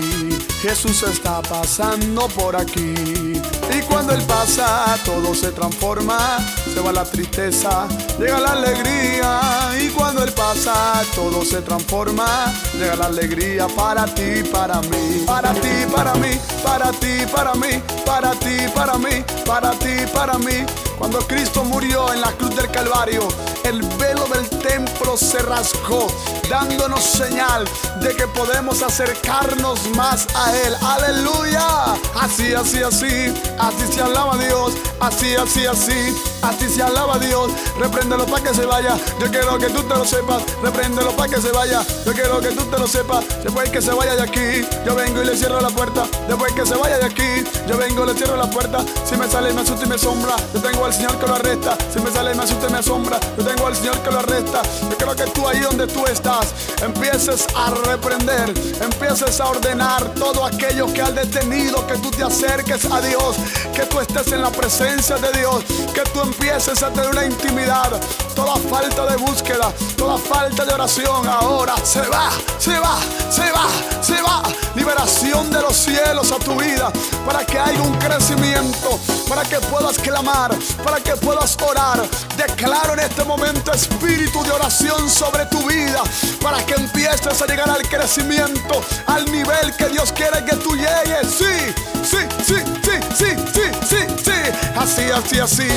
Jesús 0.62 1.02
está 1.02 1.42
pasando 1.42 2.28
por 2.28 2.54
aquí. 2.54 3.38
Y 3.76 3.83
cuando 3.83 4.12
Él 4.12 4.23
pasa, 4.23 4.97
todo 5.05 5.35
se 5.35 5.52
transforma, 5.52 6.38
se 6.73 6.81
va 6.81 6.93
la 6.93 7.05
tristeza, 7.05 7.87
llega 8.19 8.40
la 8.40 8.52
alegría. 8.52 9.40
Y 9.81 9.88
cuando 9.88 10.23
Él 10.23 10.33
pasa, 10.33 11.02
todo 11.14 11.45
se 11.45 11.61
transforma, 11.61 12.52
llega 12.75 12.97
la 12.97 13.07
alegría 13.07 13.67
para 13.69 14.07
ti, 14.07 14.43
para 14.50 14.81
mí. 14.81 15.25
Para 15.26 15.52
ti, 15.55 15.87
para 15.95 16.14
mí, 16.14 16.40
para 16.62 16.90
ti, 16.93 17.26
para 17.33 17.55
mí, 17.55 17.83
para 18.07 18.33
ti, 18.33 18.57
para 18.75 18.99
mí, 18.99 19.25
para 19.45 19.71
ti, 19.73 19.95
para 20.12 20.38
mí. 20.38 20.67
Cuando 20.99 21.21
Cristo 21.21 21.62
murió 21.62 22.12
en 22.12 22.21
la 22.21 22.33
cruz 22.33 22.57
del 22.57 22.71
Calvario, 22.71 23.28
el 23.64 23.83
velo 23.99 24.26
del 24.26 24.49
templo 24.49 25.17
se 25.17 25.38
rasgó, 25.38 26.09
dándonos 26.50 27.05
señal 27.05 27.64
de 28.00 28.14
que 28.17 28.26
podemos 28.28 28.83
acercarnos 28.83 29.88
más 29.95 30.26
a 30.35 30.57
Él. 30.57 30.75
Aleluya. 30.81 31.95
Así, 32.21 32.52
así, 32.52 32.83
así, 32.83 33.33
así 33.59 33.92
se 33.92 34.02
alaba 34.02 34.37
Dios. 34.37 34.75
Así, 35.00 35.37
así, 35.37 35.64
así, 35.64 36.14
así 36.42 36.68
se 36.68 36.83
alaba 36.83 37.18
Dios. 37.18 37.52
Repréndelo 37.78 38.26
para 38.26 38.42
que 38.42 38.54
se 38.54 38.66
vaya. 38.66 38.97
Yo 39.21 39.30
quiero 39.30 39.59
que 39.59 39.68
tú 39.68 39.83
te 39.83 39.95
lo 39.95 40.04
sepas. 40.04 40.42
Repréndelo 40.62 41.12
para 41.12 41.35
que 41.35 41.40
se 41.40 41.52
vaya. 41.52 41.83
Yo 42.04 42.12
quiero 42.12 42.40
que 42.40 42.49
tú 42.49 42.64
te 42.64 42.78
lo 42.78 42.87
sepas. 42.87 43.25
Después 43.45 43.71
que 43.71 43.80
se 43.80 43.92
vaya 43.92 44.16
de 44.16 44.23
aquí, 44.23 44.66
yo 44.85 44.95
vengo 44.95 45.23
y 45.23 45.26
le 45.26 45.37
cierro 45.37 45.61
la 45.61 45.71
puerta. 45.71 46.04
Después 46.26 46.52
que 46.52 46.66
se 46.66 46.75
vaya 46.75 46.99
de 46.99 47.07
aquí, 47.07 47.45
yo 47.68 47.76
vengo 47.76 48.04
y 48.04 48.07
le 48.09 48.14
cierro 48.14 48.37
la 48.37 48.50
puerta. 48.50 48.85
Si 49.04 49.16
me 49.16 49.28
sale, 49.28 49.52
me 49.52 49.61
asusta 49.61 49.85
y 49.85 49.88
me 49.88 49.99
sombra. 49.99 50.37
Yo 50.52 50.61
tengo 50.61 50.85
al 50.85 50.92
Señor 50.92 51.18
que 51.18 51.26
lo 51.26 51.35
arresta. 51.35 51.76
Si 51.92 52.00
me 52.00 52.11
sale, 52.11 52.35
me 52.35 52.42
asusta 52.42 52.66
y 52.68 52.73
me 52.73 52.78
asombra. 52.78 53.21
Yo 53.37 53.45
tengo 53.45 53.66
al 53.66 53.76
Señor 53.76 53.99
que 53.99 54.11
lo 54.11 54.18
arresta. 54.18 54.62
Yo 54.90 54.97
quiero 54.97 55.14
que 55.14 55.25
tú 55.26 55.47
ahí 55.47 55.61
donde 55.61 55.87
tú 55.87 56.04
estás 56.07 56.49
empieces 56.83 57.47
a 57.54 57.71
reprender, 57.71 58.52
empieces 58.80 59.40
a 59.40 59.49
ordenar 59.49 60.14
todo 60.14 60.45
aquello 60.45 60.92
que 60.92 61.02
ha 61.02 61.11
detenido 61.11 61.87
que 61.87 61.95
tú 61.99 62.11
te 62.11 62.23
acerques 62.23 62.85
a 62.87 63.00
Dios, 63.00 63.28
Dios 63.29 63.68
que 63.79 63.87
tú 63.87 64.01
estés 64.01 64.33
en 64.33 64.43
la 64.43 64.51
presencia 64.51 65.19
de 65.19 65.31
Dios, 65.39 65.63
que 65.95 66.01
tú 66.13 66.21
empieces 66.21 66.83
a 66.83 66.91
tener 66.91 67.11
una 67.11 67.25
intimidad. 67.25 67.93
Toda 68.35 68.57
falta 68.57 69.07
de 69.07 69.17
búsqueda, 69.17 69.73
toda 69.97 70.19
falta 70.19 70.65
de 70.65 70.75
oración 70.75 71.29
ahora 71.29 71.77
se 71.85 72.01
va, 72.01 72.29
se 72.59 72.77
va, 72.81 72.99
se 73.31 73.53
va, 73.53 73.69
se 74.03 74.21
va. 74.21 74.43
Liberación 74.75 75.51
de 75.53 75.61
los 75.61 75.77
cielos 75.77 76.33
a 76.33 76.39
tu 76.41 76.57
vida 76.57 76.91
para 77.25 77.45
que 77.45 77.57
haya 77.57 77.81
un 77.83 77.95
crecimiento, 77.99 78.99
para 79.29 79.43
que 79.43 79.61
puedas 79.61 79.97
clamar, 79.99 80.57
para 80.83 81.01
que 81.01 81.13
puedas 81.13 81.57
orar. 81.63 82.03
Declaro 82.37 82.95
en 82.95 83.01
este 83.01 83.23
momento 83.23 83.73
espíritu 83.73 84.43
de 84.43 84.51
oración 84.51 85.09
sobre 85.09 85.47
tu 85.47 85.65
vida 85.69 86.03
para 86.43 86.65
que 86.65 86.75
empieces 86.75 87.41
a 87.43 87.47
llegar 87.47 87.71
al 87.71 87.83
crecimiento, 87.89 88.81
al 89.07 89.25
nivel 89.31 89.75
que 89.77 89.87
Dios 89.89 90.13
quiere 90.13 90.45
que 90.45 90.57
tú 90.57 90.75
llegues. 90.75 91.29
Sí, 91.29 91.75
sí, 92.03 92.19
sí, 92.45 92.55
sí, 92.83 92.93
sí, 93.15 93.27
sí, 93.55 93.68
sí, 93.89 93.97
sí. 94.25 94.39
Así, 94.77 95.03
así, 95.11 95.39
así. 95.39 95.69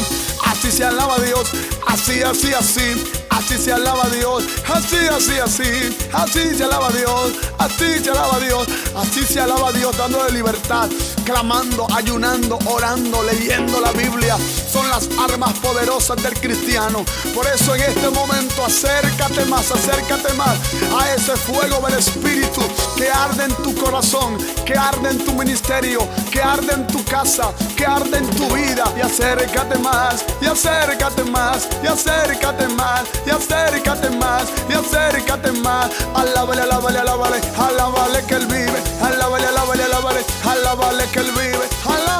Así 0.45 0.71
se 0.71 0.85
alaba 0.85 1.17
Dios. 1.19 1.49
Así, 1.87 2.21
así, 2.21 2.53
así. 2.53 3.21
Así 3.29 3.57
se 3.57 3.73
alaba 3.73 4.07
Dios. 4.09 4.43
Así, 4.67 4.97
así, 5.07 5.39
así. 5.39 5.97
Así 6.13 6.55
se 6.55 6.63
alaba 6.63 6.89
Dios. 6.91 7.31
Así 7.57 8.03
se 8.03 8.11
alaba 8.11 8.39
Dios. 8.39 8.67
Así 8.95 9.23
se 9.23 9.39
alaba 9.39 9.69
a 9.69 9.71
Dios 9.71 9.97
dándole 9.97 10.31
libertad. 10.31 10.89
Clamando, 11.25 11.87
ayunando, 11.93 12.59
orando, 12.65 13.23
leyendo 13.23 13.79
la 13.81 13.91
Biblia. 13.91 14.37
Son 14.71 14.87
las 14.89 15.09
armas 15.19 15.53
poderosas 15.59 16.21
del 16.21 16.33
cristiano. 16.33 17.03
Por 17.33 17.47
eso 17.47 17.75
en 17.75 17.81
este 17.81 18.09
momento 18.09 18.65
acércate 18.65 19.45
más, 19.45 19.71
acércate 19.71 20.33
más 20.33 20.57
a 20.97 21.13
ese 21.13 21.35
fuego 21.35 21.79
del 21.87 21.99
Espíritu 21.99 22.61
que 22.95 23.09
arde 23.09 23.45
en 23.45 23.55
tu 23.55 23.75
corazón, 23.75 24.37
que 24.65 24.73
arde 24.73 25.09
en 25.09 25.25
tu 25.25 25.33
ministerio, 25.33 26.07
que 26.31 26.41
arde 26.41 26.73
en 26.73 26.87
tu 26.87 27.03
casa, 27.03 27.51
que 27.75 27.85
arde 27.85 28.17
en 28.17 28.29
tu 28.31 28.47
vida. 28.55 28.85
Y 28.97 29.01
acércate 29.01 29.77
más, 29.79 30.25
y 30.41 30.45
acércate 30.45 31.23
más, 31.25 31.67
y 31.83 31.87
acércate 31.87 32.67
más, 32.69 33.03
y 33.25 33.29
acércate 33.29 34.09
más, 34.11 34.43
y 34.69 34.73
acércate 34.73 35.51
más. 35.51 35.89
Alábale, 36.15 36.61
alábale, 36.61 36.99
alábale, 36.99 37.41
alábale 37.57 38.23
que 38.25 38.35
Él 38.35 38.45
vive. 38.47 38.81
Alábale, 39.03 39.47
alábale, 39.47 39.83
alábale, 39.83 40.25
alábale 40.43 41.05
que 41.11 41.19
Él 41.19 41.31
vive. 41.31 41.65
Alábale 41.85 42.10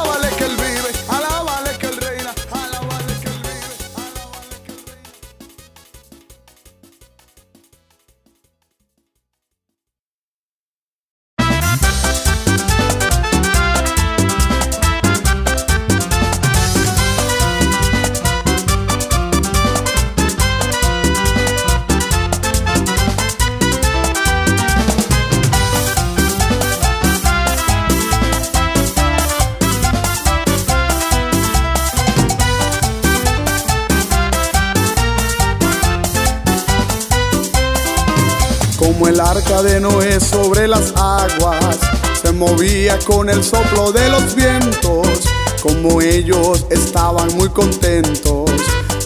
Como 39.02 39.14
el 39.14 39.20
arca 39.20 39.64
de 39.64 39.80
Noé 39.80 40.20
sobre 40.20 40.68
las 40.68 40.94
aguas, 40.96 41.76
se 42.22 42.32
movía 42.32 43.00
con 43.00 43.32
el 43.32 43.44
soplo 43.44 43.92
de 43.92 44.08
los 44.10 44.36
vientos. 44.36 45.24
Como 45.60 46.04
ellos 46.04 46.68
estaban 46.70 47.36
muy 47.36 47.50
contentos, 47.50 48.52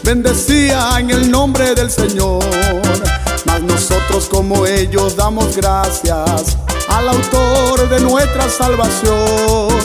bendecían 0.04 1.12
el 1.12 1.32
nombre 1.32 1.76
del 1.76 1.90
Señor. 1.90 2.44
Mas 3.46 3.62
nosotros 3.62 4.28
como 4.28 4.66
ellos 4.66 5.16
damos 5.16 5.56
gracias 5.56 6.58
al 6.90 7.08
autor 7.08 7.88
de 7.88 8.02
nuestra 8.02 8.50
salvación. 8.50 9.80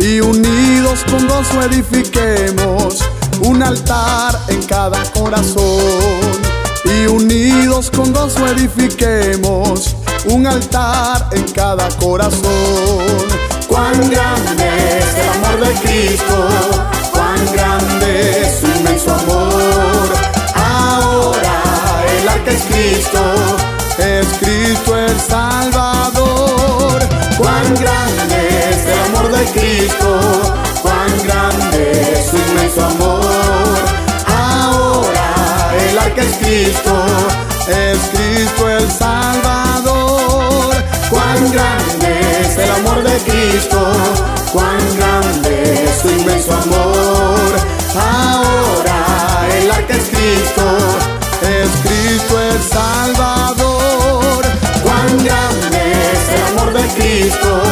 Y 0.00 0.18
unidos 0.18 1.04
con 1.08 1.28
gozo 1.28 1.62
edifiquemos 1.62 2.98
un 3.44 3.62
altar 3.62 4.40
en 4.48 4.60
cada 4.64 5.04
corazón. 5.12 6.31
Y 6.94 7.06
unidos 7.06 7.90
con 7.90 8.12
gozo 8.12 8.46
edifiquemos 8.48 9.96
un 10.26 10.46
altar 10.46 11.28
en 11.32 11.44
cada 11.52 11.88
corazón. 11.96 12.42
Cuán 13.66 13.94
grande 14.10 14.98
es 14.98 15.14
el 15.16 15.28
amor 15.28 15.68
de 15.68 15.74
Cristo, 15.80 16.48
cuán 17.12 17.52
grande 17.54 18.42
es 18.42 18.60
su 18.60 18.66
inmenso 18.66 19.14
amor. 19.14 19.71
Cuán 43.70 44.96
grande 44.96 45.84
es 45.84 46.02
su 46.02 46.08
inmenso 46.08 46.52
amor. 46.52 47.56
Ahora 47.94 49.48
el 49.56 49.70
arca 49.70 49.94
es 49.94 50.08
Cristo, 50.08 50.62
es 51.42 51.70
Cristo 51.82 52.40
el 52.40 52.62
Salvador. 52.62 54.44
Cuán 54.82 55.24
grande 55.24 55.92
es 56.12 56.28
el 56.34 56.42
amor 56.58 56.72
de 56.72 56.88
Cristo, 56.94 57.62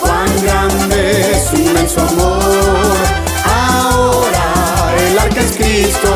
cuán 0.00 0.42
grande 0.42 1.32
es 1.32 1.48
su 1.50 1.56
inmenso 1.56 2.00
amor. 2.00 2.96
Ahora 3.44 4.94
el 5.08 5.18
arca 5.18 5.40
es 5.40 5.56
Cristo, 5.56 6.10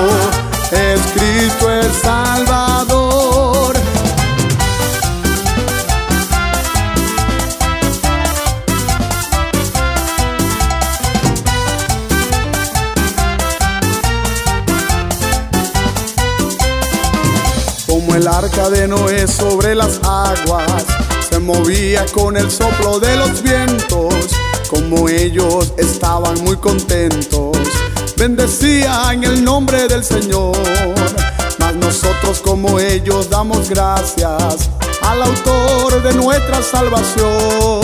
El 18.15 18.29
arca 18.29 18.69
de 18.69 18.87
Noé 18.87 19.27
sobre 19.27 19.75
las 19.75 19.99
aguas, 20.05 20.85
se 21.31 21.39
movía 21.39 22.05
con 22.13 22.37
el 22.37 22.51
soplo 22.51 23.01
de 23.01 23.17
los 23.17 23.43
vientos. 23.43 24.15
Como 24.69 25.09
ellos 25.09 25.73
estaban 25.79 26.43
muy 26.45 26.57
contentos, 26.57 27.57
bendecían 28.17 29.25
el 29.25 29.43
nombre 29.43 29.89
del 29.89 30.05
Señor. 30.05 30.57
Mas 31.59 31.75
nosotros 31.77 32.41
como 32.41 32.79
ellos 32.79 33.31
damos 33.31 33.71
gracias 33.71 34.69
al 35.01 35.23
autor 35.23 36.03
de 36.03 36.13
nuestra 36.13 36.63
salvación. 36.63 37.81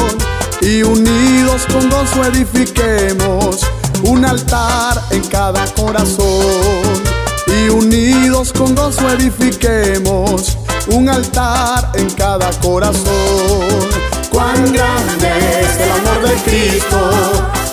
Y 0.61 0.83
unidos 0.83 1.63
con 1.73 1.89
gozo 1.89 2.25
edifiquemos 2.25 3.61
un 4.03 4.27
altar 4.27 5.03
en 5.11 5.25
cada 5.29 5.65
corazón. 5.75 7.18
Y 7.49 7.69
unidos 7.71 8.53
con 8.53 8.75
gozo 8.75 9.09
edifiquemos 9.11 10.57
un 10.91 11.09
altar 11.09 11.91
en 11.95 12.09
cada 12.11 12.51
corazón. 12.61 13.89
cuán 14.31 14.73
grande 14.73 15.29
es 15.63 15.81
el 15.81 15.91
amor 15.91 16.29
de 16.29 16.35
Cristo, 16.45 17.01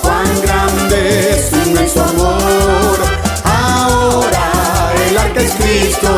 cuán 0.01 0.41
grande 0.41 1.29
es 1.31 1.49
su 1.49 1.69
inmenso 1.69 2.03
amor. 2.03 2.97
Ahora 3.43 4.47
el 5.07 5.17
arca 5.17 5.41
es 5.41 5.51
Cristo, 5.53 6.09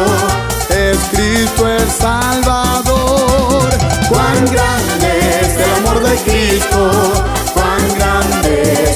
Es 0.70 0.98
Cristo 1.12 1.68
el 1.68 1.90
Salvador. 1.90 3.70
cuán 4.10 4.46
grande 4.46 5.10
es 5.42 5.52
el 5.66 5.72
amor 5.80 6.00
de 6.08 6.16
Cristo, 6.28 6.80
cuán 7.54 7.84
grande 7.98 8.52
es 8.84 8.87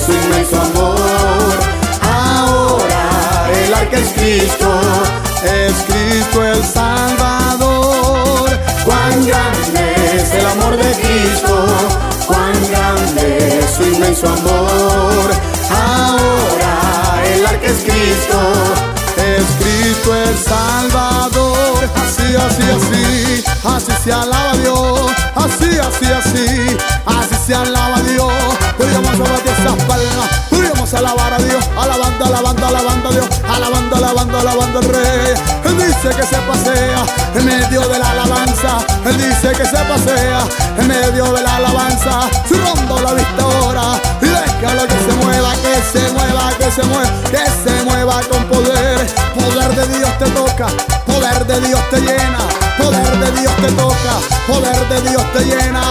Cristo, 4.21 4.69
Es 5.43 5.73
Cristo 5.87 6.45
el 6.45 6.63
Salvador. 6.63 8.49
cuán 8.85 9.25
grande 9.25 9.95
es 10.15 10.31
el 10.35 10.45
amor 10.45 10.77
de 10.77 10.91
Cristo, 10.91 11.65
cuán 12.27 12.53
grande 12.69 13.59
es 13.59 13.71
su 13.71 13.81
inmenso 13.81 14.27
amor. 14.27 15.31
Ahora 15.71 17.23
el 17.33 17.47
arca 17.47 17.65
es 17.65 17.79
Cristo, 17.81 18.39
Es 19.17 19.45
Cristo 19.59 20.15
el 20.15 20.37
Salvador. 20.37 21.89
Así, 21.95 22.35
así, 22.35 22.63
así. 22.77 23.43
Así 23.63 23.91
se 24.03 24.13
alaba 24.13 24.53
Dios. 24.57 25.11
Así, 25.33 25.79
así, 25.79 26.05
así. 26.05 26.77
Así 27.07 27.35
se 27.47 27.55
alaba 27.55 27.99
Dios. 28.03 28.31
Podríamos 28.77 29.17
batir 29.17 29.51
esas 29.57 29.83
palmas. 29.85 30.40
Alabar 31.01 31.33
a 31.33 31.37
Dios. 31.39 31.65
Alabando, 31.75 32.25
alabando, 32.25 32.67
alabando 32.67 33.09
a 33.09 33.11
Dios. 33.11 33.25
Alabando, 33.49 33.95
alabando, 33.95 34.37
alabando 34.37 34.79
al 34.79 34.85
Rey. 34.85 35.33
Él 35.65 35.77
dice 35.77 36.09
que 36.15 36.21
se 36.21 36.37
pasea 36.45 37.03
en 37.33 37.43
medio 37.43 37.81
de 37.89 37.97
la 37.97 38.11
alabanza. 38.11 38.77
Él 39.05 39.17
dice 39.17 39.49
que 39.49 39.65
se 39.65 39.77
pasea 39.77 40.41
en 40.77 40.87
medio 40.87 41.33
de 41.33 41.41
la 41.41 41.55
alabanza. 41.55 42.29
Rondo 42.51 43.01
la 43.01 43.13
vista 43.13 43.41
ahora. 43.41 43.99
Y 44.21 44.25
déjalo 44.25 44.85
que 44.85 44.99
se 44.99 45.13
mueva, 45.25 45.51
que 45.55 45.75
se 45.91 46.11
mueva, 46.11 46.51
que 46.59 46.71
se 46.71 46.83
mueva, 46.83 47.09
que 47.31 47.45
se 47.63 47.83
mueva 47.83 48.21
con 48.29 48.43
poder. 48.45 49.07
Poder 49.33 49.75
de 49.75 49.97
Dios 49.97 50.17
te 50.19 50.29
toca, 50.29 50.67
poder 51.07 51.47
de 51.47 51.61
Dios 51.61 51.81
te 51.89 51.99
llena, 51.99 52.39
poder 52.77 53.17
de 53.17 53.41
Dios 53.41 53.55
te 53.55 53.71
toca, 53.71 54.13
poder 54.45 54.87
de 54.87 55.09
Dios 55.09 55.23
te 55.33 55.45
llena. 55.45 55.81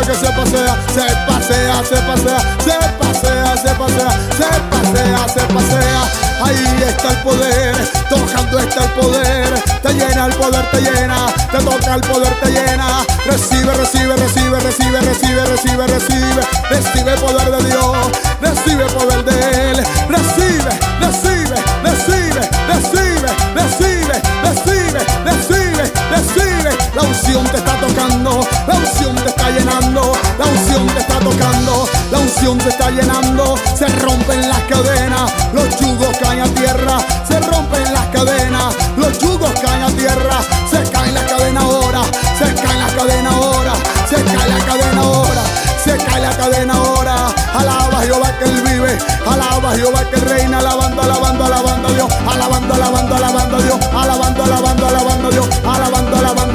Que 0.00 0.14
se 0.14 0.26
pasea, 0.32 0.76
se 0.92 1.02
pasea, 1.26 1.84
se 1.84 1.96
pasea, 1.96 2.44
se 2.58 2.82
pasea, 2.98 3.56
se 3.56 3.74
pasea, 3.74 4.10
se 4.36 4.48
pasea, 4.70 5.28
se 5.28 5.40
pasea. 5.54 6.02
Ahí 6.44 6.84
está 6.86 7.10
el 7.10 7.16
poder, 7.18 7.76
tocando 8.08 8.58
está 8.58 8.84
el 8.84 8.90
poder. 8.90 9.54
Te 9.82 9.92
llena 9.94 10.26
el 10.26 10.34
poder, 10.34 10.70
te 10.72 10.80
llena, 10.80 11.26
te 11.50 11.58
toca 11.58 11.94
el 11.94 12.00
poder, 12.00 12.34
te 12.40 12.50
llena. 12.50 13.04
Recibe, 13.26 13.72
recibe, 13.74 14.16
recibe, 14.16 14.58
recibe, 14.60 15.00
recibe, 15.00 15.44
recibe, 15.44 15.86
recibe. 15.86 16.42
Recibe 16.70 17.16
poder 17.18 17.50
de 17.50 17.64
Dios, 17.68 17.96
recibe 18.40 18.84
poder 18.86 19.24
de 19.24 19.70
Él. 19.70 19.84
Recibe, 20.08 20.70
recibe, 21.00 21.56
recibe, 21.82 22.40
recibe, 22.66 23.28
recibe, 23.54 24.22
recibe, 24.42 24.98
recibe, 25.24 25.92
recibe. 26.10 26.53
La 26.94 27.02
unción 27.02 27.44
te 27.46 27.56
está 27.56 27.74
tocando, 27.80 28.46
la 28.68 28.74
unción 28.74 29.16
te 29.16 29.28
está 29.28 29.50
llenando, 29.50 30.12
la 30.38 30.44
unción 30.46 30.86
te 30.86 31.00
está 31.00 31.18
tocando, 31.18 31.88
la 32.12 32.18
unción 32.18 32.58
te 32.58 32.68
está 32.68 32.90
llenando. 32.90 33.56
Se 33.76 33.86
rompen 33.86 34.48
las 34.48 34.60
cadenas, 34.68 35.32
los 35.52 35.76
yugos 35.80 36.16
caen 36.18 36.42
a 36.42 36.46
tierra, 36.54 36.98
se 37.26 37.40
rompen 37.40 37.92
las 37.92 38.06
cadenas, 38.06 38.74
los 38.96 39.18
yugos 39.18 39.50
caen 39.60 39.82
a 39.82 39.90
tierra, 39.90 40.38
se 40.70 40.82
cae 40.90 41.10
la 41.12 41.26
cadena 41.26 41.60
ahora, 41.62 42.02
se 42.38 42.54
cae 42.54 42.78
la 42.78 42.86
cadena 42.94 43.30
ahora, 43.30 43.72
se 44.08 44.16
cae 44.22 44.48
la 44.48 44.64
cadena 44.64 45.00
ahora, 45.00 45.42
se 45.84 45.96
cae 45.96 46.20
la 46.20 46.36
cadena 46.36 46.74
ahora. 46.74 47.34
Alaba 47.54 48.02
Jehová 48.02 48.38
que 48.38 48.44
él 48.44 48.62
vive, 48.62 48.98
alaba 49.26 49.74
Jehová 49.74 50.04
que 50.10 50.16
reina, 50.16 50.58
alabando, 50.58 51.02
alabando, 51.02 51.44
alabando 51.44 51.88
a 51.88 51.92
Dios, 51.92 52.12
alabando, 52.28 52.74
alabando, 52.74 53.16
alabando 53.16 53.56
a 53.56 53.62
Dios, 53.62 53.78
alabando, 53.92 54.44
alabando, 54.44 54.86
alabando 54.86 55.28
a 55.28 55.30
Dios, 55.30 55.48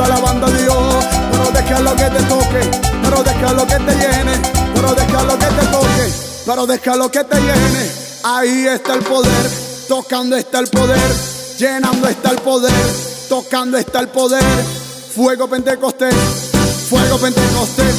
alabando, 0.04 0.46
alabando, 0.46 0.48
a 0.48 0.52
Dios. 0.52 1.06
Pero 1.32 1.52
déjalo 1.52 1.96
que 1.96 2.04
te 2.04 2.24
toque, 2.24 2.72
pero 3.04 3.24
déjalo 3.24 3.68
que 3.68 3.76
te 3.76 3.96
llene, 3.96 4.42
pero 4.74 4.94
déjalo 4.94 5.40
que 5.40 5.46
te 5.46 5.66
toque, 5.68 6.14
pero 6.46 6.68
déjalo 6.68 7.12
que 7.12 7.24
te 7.24 7.36
llene. 7.40 7.92
Ahí 8.24 8.68
está 8.68 8.94
el 8.94 9.04
poder, 9.04 9.52
tocando 9.88 10.36
está 10.36 10.60
el 10.60 10.68
poder, 10.68 11.12
llenando 11.58 12.08
está 12.08 12.32
el 12.32 12.40
poder, 12.40 12.74
tocando 13.30 13.78
está 13.78 14.00
el 14.00 14.10
poder. 14.10 14.44
Fuego 15.16 15.48
Pentecostés, 15.50 16.16
Fuego 16.90 17.18
Pentecostés, 17.18 17.96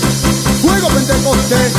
fuego 0.62 0.88
Pentecostés, 0.88 1.72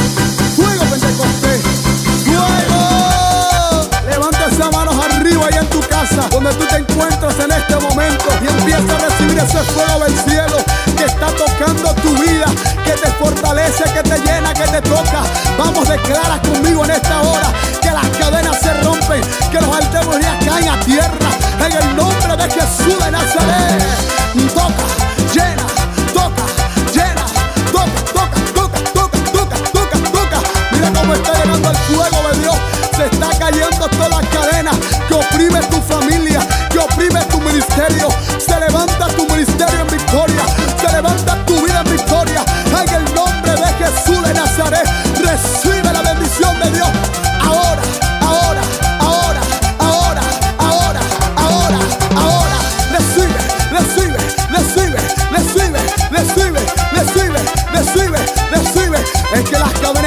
Esas 4.52 4.72
manos 4.72 4.96
arriba 5.06 5.48
ahí 5.48 5.58
en 5.58 5.68
tu 5.70 5.80
casa, 5.82 6.28
donde 6.30 6.54
tú 6.54 6.66
te 6.66 6.78
encuentras 6.78 7.40
en 7.40 7.52
este 7.52 7.76
momento 7.78 8.26
y 8.42 8.48
empieza 8.48 8.96
a 8.96 9.00
recibir 9.00 9.38
ese 9.38 9.60
fuego 9.72 10.04
del 10.04 10.18
cielo 10.20 10.58
que 10.98 11.06
está 11.06 11.28
tocando 11.28 11.94
tu 11.96 12.14
vida, 12.22 12.46
que 12.86 12.92
te 12.92 13.08
fortalece, 13.14 13.84
que 13.84 14.04
te 14.04 14.20
llena, 14.20 14.54
que 14.54 14.68
te 14.68 14.82
toca. 14.82 15.24
Vamos, 15.58 15.88
declara 15.88 16.42
conmigo 16.42 16.84
en 16.86 16.92
esta 16.92 17.22
hora 17.22 17.52
que 17.82 17.92
las 17.92 18.08
cadenas 18.18 18.60
se 18.60 18.74
rompen, 18.84 19.22
que 19.52 19.62
los 19.62 19.76
altemos 19.76 20.18
caen 20.46 20.70
a 20.70 20.80
tierra 20.82 21.30
en 21.66 21.72
el 21.72 21.96
nombre 21.96 22.36
de 22.36 22.50
Jesús 22.52 23.00
de 23.04 23.12
Nazaret. 23.12 23.71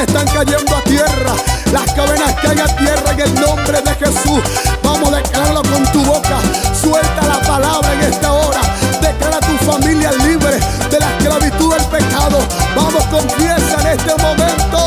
Están 0.05 0.27
cayendo 0.27 0.77
a 0.77 0.83
tierra. 0.83 1.33
Las 1.73 1.93
cadenas 1.93 2.35
caen 2.43 2.61
a 2.61 2.67
tierra 2.77 3.12
en 3.12 3.21
el 3.21 3.35
nombre 3.35 3.81
de 3.81 3.95
Jesús. 3.95 4.40
Vamos 4.83 5.12
a 5.12 5.17
declararlo 5.17 5.62
con 5.62 5.85
tu 5.93 6.05
boca. 6.05 6.38
Suelta 6.81 7.23
la 7.27 7.40
palabra 7.40 7.93
en 7.95 8.01
esta 8.03 8.33
hora. 8.33 8.61
Declara 9.01 9.37
a 9.37 9.40
tu 9.40 9.57
familia 9.64 10.12
libre 10.12 10.59
de 10.90 11.01
la 11.01 11.11
esclavitud 11.17 11.75
del 11.75 11.85
pecado. 11.87 12.38
Vamos, 12.77 13.05
confiesa 13.07 13.77
en 13.81 13.87
este 13.99 14.23
momento. 14.23 14.79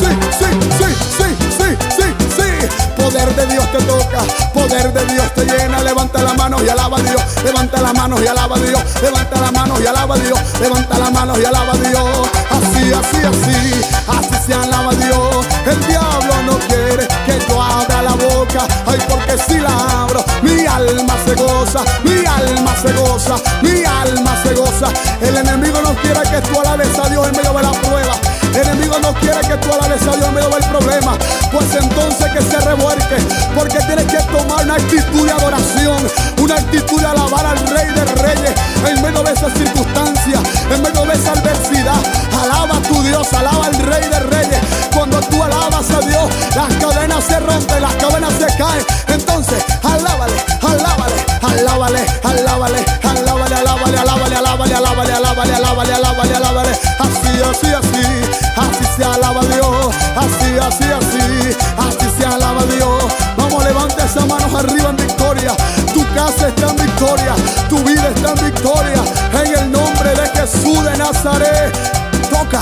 Sí, 0.00 0.10
sí, 0.38 0.46
sí, 0.78 0.88
sí, 1.16 1.28
sí, 1.56 1.76
sí, 1.96 2.06
sí. 2.36 3.02
Poder 3.02 3.34
de 3.34 3.46
Dios 3.46 3.72
te 3.72 3.78
toca. 3.78 4.20
Poder 4.52 4.92
de 4.92 5.04
Dios 5.12 5.34
te 5.34 5.44
llena. 5.44 5.82
Levanta 5.82 6.22
la 6.22 6.34
mano 6.34 6.62
y 6.64 6.68
alaba 6.68 6.98
a 6.98 7.02
Dios. 7.02 7.22
Levanta 7.42 7.80
la 7.80 7.92
mano 7.92 8.22
y 8.22 8.26
alaba 8.26 8.56
a 8.56 8.60
Dios. 8.60 8.82
Levanta 9.02 9.40
la 9.40 9.50
mano 9.50 9.80
y 9.80 9.86
alaba 9.86 10.14
a 10.14 10.18
Dios. 10.18 10.38
Levanta 10.60 10.98
la 10.98 11.10
mano 11.10 11.40
y 11.40 11.44
alaba 11.44 11.72
a 11.72 11.76
Dios. 11.76 12.28
Así, 12.50 12.92
así, 12.92 13.16
así. 13.24 13.84
Así 14.08 14.37
alaba 14.52 14.92
Dios. 14.94 15.46
El 15.66 15.86
diablo 15.86 16.42
no 16.46 16.58
quiere 16.66 17.06
que 17.26 17.38
yo 17.48 17.62
abra 17.62 18.02
la 18.02 18.12
boca. 18.12 18.66
Ay, 18.86 18.98
porque 19.08 19.36
si 19.46 19.58
la 19.58 20.02
abro, 20.02 20.24
mi 20.42 20.66
alma 20.66 21.14
se 21.24 21.34
goza. 21.34 21.80
Mi 22.04 22.24
alma 22.24 22.74
se 22.80 22.92
goza. 22.92 23.36
Mi 23.62 23.84
alma 23.84 24.36
se 24.42 24.54
goza. 24.54 24.88
El 25.20 25.36
enemigo 25.36 25.80
no 25.82 25.94
quiere 25.96 26.20
que 26.22 26.40
tú 26.48 26.60
alabes 26.60 26.98
a 26.98 27.08
Dios 27.08 27.26
en 27.28 27.36
medio 27.36 27.52
de 27.52 27.62
la 27.62 27.72
prueba. 27.72 28.14
El 28.54 28.66
enemigo 28.66 28.98
no 29.00 29.12
quiere 29.14 29.40
que 29.40 29.56
tú 29.58 29.72
alabes 29.72 30.02
a 30.02 30.16
Dios 30.16 30.28
en 30.28 30.34
medio 30.34 30.48
del 30.48 30.64
problema. 30.64 31.18
Pues 31.52 31.74
entonces 31.74 32.32
que 32.32 32.42
se 32.42 32.60
revuelque. 32.60 33.16
Porque 33.54 33.78
tienes 33.80 34.06
que 34.06 34.18
tomar 34.32 34.64
una 34.64 34.74
actitud 34.74 35.26
de 35.26 35.32
adoración. 35.32 35.98
Una 36.40 36.54
actitud 36.54 37.00
de 37.00 37.06
alabar 37.06 37.46
al 37.46 37.58
Rey 37.68 37.88
de 37.94 38.04
Reyes. 38.22 38.52
En 38.88 39.02
medio 39.02 39.22
de 39.22 39.32
esa 39.32 39.50
circunstancia. 39.50 40.40
En 40.70 40.82
medio 40.82 41.04
de 41.04 41.14
esa 41.14 41.32
adversidad. 41.32 42.00
Alaba 42.42 42.78
a 42.78 42.82
tu 42.82 43.02
Dios. 43.02 43.32
Alaba 43.32 43.66
al 43.66 43.78
Rey 43.78 43.97
Dios, 46.00 46.30
las 46.54 46.74
cadenas 46.74 47.24
se 47.24 47.40
rompen, 47.40 47.82
las 47.82 47.94
cadenas 47.94 48.32
se 48.34 48.46
caen. 48.56 48.84
Entonces, 49.08 49.64
alábale, 49.82 50.34
alábale, 50.62 51.14
alábale, 51.42 52.06
alábale, 52.22 52.84
alábale, 53.02 53.54
alábale, 53.54 53.96
alábale, 53.96 53.98
alábale, 53.98 54.36
alábale, 54.36 55.14
alábale, 55.14 55.14
alábale, 55.14 55.94
alábale, 55.94 56.36
alábale. 56.36 56.70
Así, 56.70 57.32
así, 57.50 57.66
así, 57.74 58.04
así 58.56 58.84
se 58.96 59.04
alaba 59.04 59.40
Dios. 59.42 59.94
Así, 60.16 60.58
así, 60.58 60.84
así, 60.84 61.56
así 61.78 62.18
se 62.18 62.26
alaba 62.26 62.62
Dios. 62.64 63.04
Vamos, 63.36 63.64
levanta 63.64 64.04
esas 64.04 64.26
manos 64.26 64.52
arriba 64.54 64.90
en 64.90 64.96
victoria. 64.96 65.52
Tu 65.94 66.04
casa 66.14 66.48
está 66.48 66.70
en 66.70 66.76
victoria, 66.76 67.34
tu 67.68 67.78
vida 67.84 68.08
está 68.14 68.32
en 68.32 68.44
victoria. 68.44 69.02
En 69.32 69.54
el 69.56 69.72
nombre 69.72 70.10
de 70.14 70.28
Jesús 70.30 70.84
de 70.84 70.96
Nazaret. 70.96 71.76
Toca, 72.30 72.60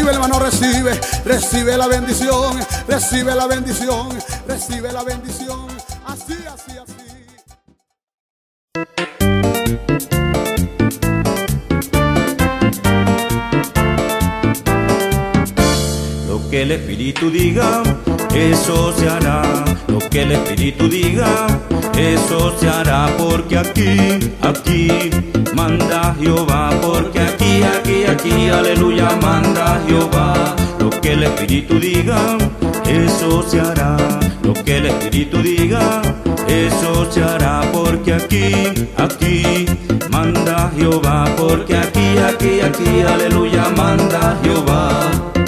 Recibe, 0.00 0.14
hermano, 0.14 0.38
recibe, 0.38 0.98
recibe 1.26 1.76
la 1.76 1.86
bendición, 1.86 2.58
recibe 2.88 3.34
la 3.34 3.46
bendición, 3.46 4.08
recibe 4.48 4.90
la 4.90 5.02
bendición. 5.02 5.66
Así, 6.06 6.38
así, 6.54 6.72
así. 6.78 6.94
Lo 16.26 16.50
que 16.50 16.62
el 16.62 16.72
Espíritu 16.72 17.30
diga, 17.30 17.82
eso 18.34 18.94
se 18.96 19.06
hará. 19.06 19.49
Que 20.10 20.22
el 20.22 20.32
Espíritu 20.32 20.88
diga, 20.88 21.46
eso 21.96 22.52
se 22.58 22.68
hará. 22.68 23.08
Porque 23.16 23.56
aquí, 23.56 24.32
aquí 24.42 24.88
manda 25.54 26.16
Jehová. 26.20 26.70
Porque 26.82 27.20
aquí, 27.20 27.62
aquí, 27.62 28.04
aquí, 28.04 28.48
aleluya, 28.48 29.10
manda 29.22 29.80
Jehová. 29.86 30.56
Lo 30.80 30.90
que 30.90 31.12
el 31.12 31.22
Espíritu 31.22 31.78
diga, 31.78 32.38
eso 32.86 33.42
se 33.48 33.60
hará. 33.60 33.96
Lo 34.42 34.52
que 34.52 34.78
el 34.78 34.86
Espíritu 34.86 35.38
diga, 35.42 36.02
eso 36.48 37.08
se 37.12 37.22
hará. 37.22 37.60
Porque 37.72 38.14
aquí, 38.14 38.52
aquí 38.96 39.66
manda 40.10 40.72
Jehová. 40.76 41.24
Porque 41.36 41.76
aquí, 41.76 42.18
aquí, 42.18 42.60
aquí, 42.60 43.02
aleluya, 43.02 43.68
manda 43.76 44.36
Jehová. 44.42 45.39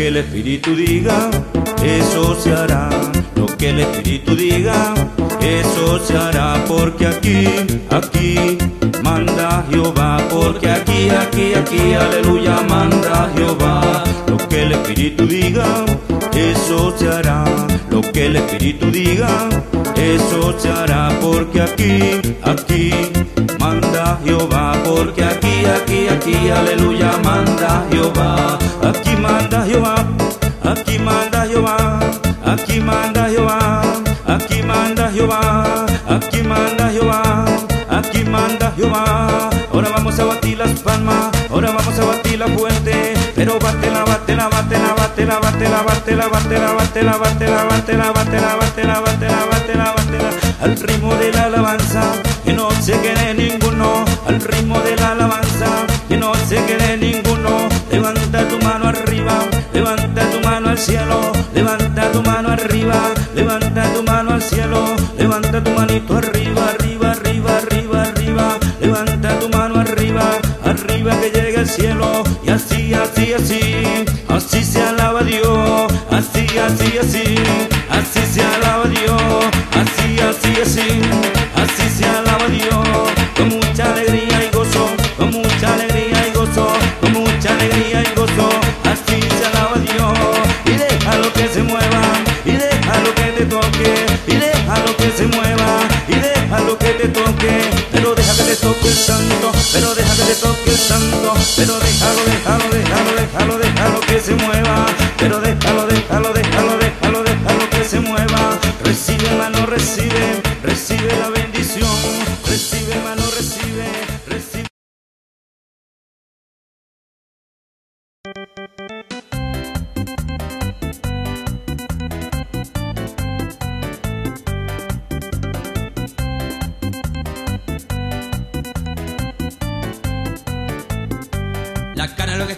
Que 0.00 0.08
el 0.08 0.16
Espíritu 0.16 0.74
diga, 0.74 1.30
eso 1.84 2.34
se 2.34 2.54
hará. 2.54 2.88
Lo 3.36 3.46
que 3.58 3.68
el 3.68 3.80
Espíritu 3.80 4.34
diga, 4.34 4.94
eso 5.42 5.98
se 5.98 6.16
hará. 6.16 6.64
Porque 6.66 7.06
aquí, 7.06 7.46
aquí 7.90 8.56
manda 9.02 9.62
Jehová. 9.70 10.16
Porque 10.30 10.70
aquí, 10.70 11.10
aquí, 11.10 11.52
aquí, 11.52 11.92
aleluya, 11.92 12.62
manda 12.66 13.30
Jehová. 13.36 14.04
Lo 14.26 14.38
que 14.48 14.62
el 14.62 14.72
Espíritu 14.72 15.26
diga, 15.26 15.84
eso 16.34 16.96
se 16.96 17.06
hará. 17.06 17.44
Lo 17.90 18.00
que 18.00 18.24
el 18.24 18.36
Espíritu 18.36 18.90
diga, 18.90 19.50
eso 19.96 20.58
se 20.58 20.70
hará. 20.70 21.10
Porque 21.20 21.60
aquí, 21.60 21.92
aquí 22.42 22.90
Jehová. 24.24 24.72
Porque 24.84 25.24
aquí, 25.24 25.64
aquí, 25.66 26.08
aquí, 26.08 26.50
aleluya, 26.50 27.12
manda 27.24 27.84
Jehová. 27.90 28.58
Aquí 28.82 29.16
manda 29.16 29.64
Jehová. 29.64 30.04
Aquí 30.62 30.98
manda 30.98 31.46
Jehová, 31.46 32.00
aquí 32.44 32.80
manda 32.80 33.28
Jehová, 33.28 33.82
aquí 34.26 34.62
manda 34.62 35.10
Jehová, 35.10 35.64
aquí 36.06 36.42
manda 36.42 36.90
Jehová, 36.90 37.44
aquí 37.88 38.24
manda 38.24 38.72
Jehová. 38.76 39.50
Ahora 39.72 39.88
vamos 39.88 40.18
a 40.18 40.24
batir 40.26 40.58
las 40.58 40.78
palmas, 40.80 41.30
ahora 41.50 41.70
vamos 41.72 41.98
a 41.98 42.04
batir 42.04 42.38
la 42.38 42.46
fuente, 42.48 43.14
pero 43.34 43.58
bátela, 43.58 44.04
bátela, 44.04 44.48
bátela, 44.48 44.94
bátela, 44.94 45.38
bátela, 45.40 45.82
bátela, 45.82 46.28
bátela, 46.28 46.28
bátela, 46.28 46.72
bátela, 46.74 47.16
bátela, 47.18 48.12
bátela, 48.12 48.12
bátela, 48.12 49.00
bátela, 49.00 49.46
bátela, 49.50 49.94
bátela, 49.96 50.30
al 50.60 50.76
ritmo 50.76 51.14
de 51.16 51.32
la 51.32 51.44
alabanza, 51.44 52.02
que 52.44 52.52
no 52.52 52.70
se 52.70 52.92
quede 53.00 53.34
ninguno, 53.34 53.59
cielo, 60.80 61.32
levanta 61.52 62.10
tu 62.10 62.22
mano 62.22 62.48
arriba, 62.48 63.12
levanta 63.34 63.82
tu 63.92 64.02
mano 64.02 64.30
al 64.30 64.42
cielo, 64.42 64.82
levanta 65.18 65.62
tu 65.62 65.70
manito 65.72 66.16
arriba, 66.16 66.70
arriba, 66.70 67.10
arriba, 67.10 67.56
arriba, 67.58 68.02
arriba, 68.02 68.58
levanta 68.80 69.38
tu 69.38 69.48
mano 69.50 69.80
arriba, 69.80 70.24
arriba 70.64 71.10
que 71.20 71.30
llegue 71.30 71.58
al 71.58 71.68
cielo, 71.68 72.09
santo, 100.76 101.34
pero 101.56 101.78
déjalo, 101.78 102.24
déjalo, 102.26 102.69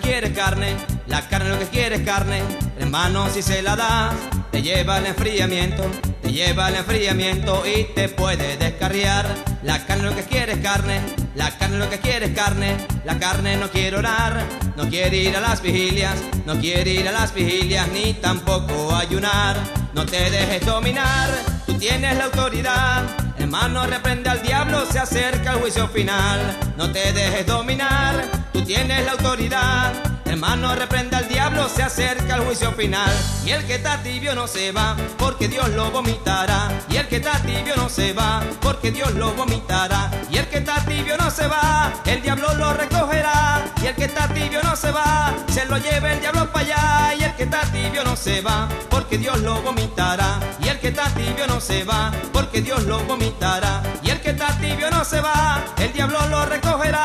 quiere 0.03 0.33
carne, 0.33 0.77
la 1.07 1.27
carne 1.29 1.51
lo 1.51 1.59
que 1.59 1.67
quiere 1.67 1.97
es 1.97 2.03
carne. 2.03 2.43
Hermano, 2.79 3.31
si 3.31 3.41
se 3.41 3.62
la 3.62 3.77
das, 3.77 4.15
te 4.51 4.61
lleva 4.61 4.97
al 4.97 5.07
enfriamiento, 5.07 5.85
te 6.21 6.33
lleva 6.33 6.67
al 6.67 6.75
enfriamiento 6.75 7.62
y 7.65 7.85
te 7.95 8.09
puede 8.09 8.57
descarriar. 8.57 9.27
La 9.62 9.87
carne 9.87 10.11
lo 10.11 10.17
que 10.17 10.25
quiere 10.25 10.55
es 10.55 10.59
carne, 10.59 11.01
la 11.37 11.57
carne 11.57 11.79
lo 11.79 11.88
que 11.88 11.99
quiere 11.99 12.27
es 12.27 12.33
carne. 12.33 12.77
La 13.05 13.19
carne 13.19 13.57
no 13.57 13.71
quiere 13.71 13.97
orar, 13.97 14.45
no 14.77 14.88
quiere 14.88 15.17
ir 15.17 15.37
a 15.37 15.41
las 15.41 15.62
vigilias, 15.62 16.17
no 16.45 16.59
quiere 16.59 16.91
ir 16.93 17.09
a 17.09 17.12
las 17.12 17.33
vigilias 17.33 17.88
ni 17.88 18.15
tampoco 18.15 18.95
ayunar. 18.95 19.57
No 19.95 20.05
te 20.05 20.31
dejes 20.31 20.67
dominar, 20.67 21.29
tú 21.67 21.75
tienes 21.75 22.17
la 22.17 22.25
autoridad. 22.25 23.05
Hermano, 23.38 23.87
reprende 23.87 24.31
al 24.31 24.43
diablo, 24.43 24.85
se 24.91 24.99
acerca 24.99 25.53
el 25.53 25.61
juicio 25.61 25.88
final. 25.88 26.41
No 26.77 26.91
te 26.91 27.12
dejes 27.12 27.47
dominar, 27.47 28.25
tú 28.53 28.62
tienes 28.62 29.05
la 29.05 29.12
autoridad. 29.12 29.93
Hermano, 30.25 30.75
reprende 30.75 31.17
al 31.17 31.29
diablo, 31.29 31.69
se 31.69 31.83
acerca 31.83 32.37
el 32.37 32.43
juicio 32.43 32.73
final. 32.73 33.11
Y 33.45 33.51
el 33.51 33.67
que 33.67 33.75
está 33.75 34.03
tibio 34.03 34.35
no 34.35 34.47
se 34.47 34.73
va, 34.73 34.97
porque 35.19 35.47
Dios 35.47 35.69
lo 35.71 35.91
vomitará. 35.91 36.71
Y 36.88 36.97
el 36.97 37.07
que 37.09 37.17
está 37.17 37.43
tibio 37.43 37.77
no 37.77 37.88
se 37.91 38.15
va, 38.15 38.43
porque 38.62 38.91
Dios 38.91 39.12
lo 39.15 39.33
vomitará. 39.35 40.11
Y 40.31 40.38
el 40.38 40.47
que 40.49 40.59
está 40.59 40.85
tibio 40.87 41.19
no 41.19 41.31
se 41.31 41.47
va, 41.47 41.93
el 42.07 42.23
diablo 42.23 42.55
lo 42.55 42.73
recogerá. 42.73 43.62
Y 43.83 43.87
el 43.87 43.95
que 43.95 44.05
está 44.05 44.27
tibio 44.29 44.62
no 44.62 44.75
se 44.75 44.91
va, 44.91 45.35
se 45.53 45.67
lo 45.67 45.77
lleva 45.77 46.12
el 46.12 46.21
diablo 46.21 46.51
para 46.51 46.67
allá. 46.67 47.15
Y 47.19 47.25
el 47.25 47.35
que 47.35 47.43
está 47.43 47.61
tibio 47.71 48.03
no 48.03 48.17
se 48.17 48.41
va, 48.41 48.69
porque 48.88 49.19
Dios 49.19 49.38
lo 49.41 49.61
vomitará. 49.61 50.41
Y 50.62 50.69
el 50.69 50.79
que 50.79 50.88
está 50.88 51.11
tibio 51.11 51.47
no 51.47 51.61
se 51.61 51.85
va, 51.85 52.11
porque 52.33 52.62
Dios 52.62 52.85
lo 52.85 53.01
vomitará. 53.01 53.83
Y 54.03 54.09
el 54.11 54.21
que 54.21 54.31
está 54.31 54.57
tibio 54.59 54.91
no 54.91 55.05
se 55.05 55.21
va, 55.21 55.61
el 55.79 55.93
diablo 55.93 56.27
lo 56.29 56.47
recogerá. 56.47 57.02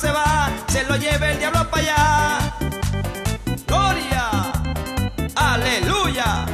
Se 0.00 0.10
va, 0.10 0.50
se 0.68 0.82
lo 0.84 0.96
lleva 0.96 1.30
el 1.30 1.38
diablo 1.38 1.70
para 1.70 1.82
allá. 1.82 2.56
Gloria, 3.66 4.30
aleluya. 5.34 6.46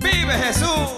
Vive 0.00 0.34
Jesús. 0.44 0.88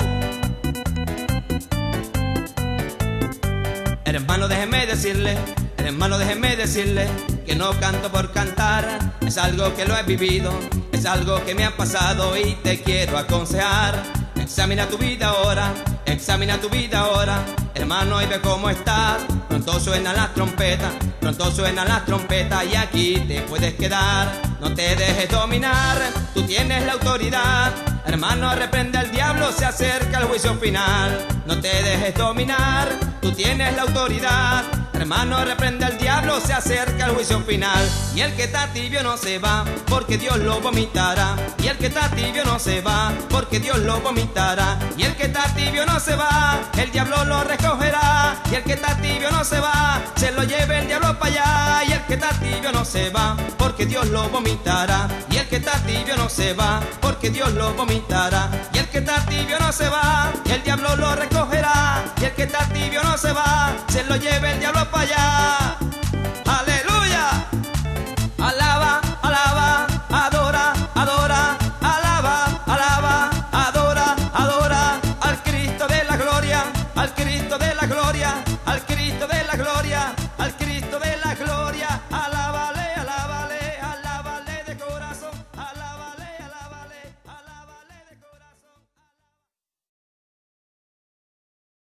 Hermano, 4.04 4.46
déjeme 4.46 4.86
decirle, 4.86 5.36
hermano, 5.78 6.18
déjeme 6.18 6.54
decirle 6.54 7.08
que 7.44 7.56
no 7.56 7.72
canto 7.80 8.12
por 8.12 8.30
cantar, 8.32 8.84
es 9.26 9.36
algo 9.36 9.74
que 9.74 9.84
lo 9.84 9.96
he 9.98 10.04
vivido, 10.04 10.52
es 10.92 11.06
algo 11.06 11.44
que 11.44 11.56
me 11.56 11.64
ha 11.64 11.76
pasado 11.76 12.36
y 12.36 12.54
te 12.62 12.82
quiero 12.82 13.18
aconsejar. 13.18 14.23
Examina 14.44 14.86
tu 14.86 14.98
vida 14.98 15.28
ahora, 15.28 15.72
examina 16.04 16.60
tu 16.60 16.68
vida 16.68 16.98
ahora, 16.98 17.42
hermano, 17.74 18.20
y 18.20 18.26
ve 18.26 18.42
cómo 18.42 18.68
estás. 18.68 19.22
Pronto 19.48 19.80
suenan 19.80 20.14
las 20.14 20.34
trompetas, 20.34 20.92
pronto 21.18 21.50
suenan 21.50 21.88
las 21.88 22.04
trompetas 22.04 22.62
y 22.70 22.76
aquí 22.76 23.24
te 23.26 23.40
puedes 23.40 23.72
quedar. 23.72 24.30
No 24.60 24.74
te 24.74 24.94
dejes 24.96 25.30
dominar, 25.30 25.96
tú 26.34 26.42
tienes 26.42 26.84
la 26.84 26.92
autoridad. 26.92 27.72
Hermano, 28.04 28.54
reprende 28.54 28.98
al 28.98 29.10
diablo, 29.10 29.50
se 29.50 29.64
acerca 29.64 30.18
el 30.18 30.26
juicio 30.26 30.54
final. 30.56 31.26
No 31.46 31.58
te 31.58 31.82
dejes 31.82 32.14
dominar, 32.14 32.90
tú 33.22 33.32
tienes 33.32 33.74
la 33.74 33.82
autoridad. 33.82 34.62
Hermano, 34.94 35.44
reprende 35.44 35.84
al 35.84 35.98
diablo, 35.98 36.40
se 36.40 36.52
acerca 36.52 37.06
el 37.06 37.12
juicio 37.12 37.40
final. 37.40 37.88
Y 38.14 38.20
el 38.20 38.34
que 38.34 38.44
está 38.44 38.72
tibio 38.72 39.02
no 39.02 39.16
se 39.16 39.38
va, 39.38 39.64
porque 39.86 40.18
Dios 40.18 40.38
lo 40.38 40.60
vomitará. 40.60 41.36
Y 41.62 41.66
el 41.66 41.76
que 41.76 41.86
está 41.86 42.08
tibio 42.10 42.44
no 42.44 42.58
se 42.58 42.80
va, 42.80 43.12
porque 43.28 43.58
Dios 43.58 43.78
lo 43.80 44.00
vomitará. 44.00 44.78
Y 44.96 45.02
el 45.02 45.14
que 45.16 45.24
está 45.24 45.52
tibio 45.54 45.84
no 45.84 45.98
se 45.98 46.14
va, 46.14 46.60
el 46.78 46.90
diablo 46.92 47.24
lo 47.24 47.42
recogerá. 47.42 48.36
Y 48.50 48.54
el 48.54 48.62
que 48.62 48.74
está 48.74 48.96
tibio 48.96 49.30
no 49.30 49.44
se 49.44 49.60
va, 49.60 50.00
se 50.14 50.30
lo 50.30 50.44
lleva 50.44 50.78
el 50.78 50.86
diablo 50.86 51.18
para 51.18 51.32
allá. 51.32 51.84
Y 51.88 51.92
el 51.92 52.00
que 52.06 52.14
está 52.14 52.30
tibio 52.38 52.72
no 52.72 52.84
se 52.84 53.10
va, 53.10 53.36
porque 53.58 53.86
Dios 53.86 54.06
lo 54.08 54.28
vomitará. 54.28 55.08
Y 55.30 55.36
el 55.36 55.48
que 55.48 55.56
está 55.56 55.72
tibio 55.84 56.16
no 56.16 56.28
se 56.28 56.54
va, 56.54 56.80
porque 57.00 57.30
Dios 57.30 57.52
lo 57.54 57.74
vomitará. 57.74 58.48
Y 58.72 58.78
el 58.78 58.88
que 58.88 58.98
está 58.98 59.26
tibio 59.26 59.58
no 59.58 59.72
se 59.72 59.88
va, 59.88 60.32
el 60.48 60.62
diablo 60.62 60.94
lo 60.96 61.16
recogerá. 61.16 62.13
Que 62.36 62.42
está 62.42 62.66
tibio 62.68 63.00
no 63.04 63.16
se 63.16 63.32
va, 63.32 63.72
se 63.86 64.02
lo 64.04 64.16
lleva 64.16 64.50
el 64.50 64.58
diablo 64.58 64.90
para 64.90 65.02
allá. 65.04 65.83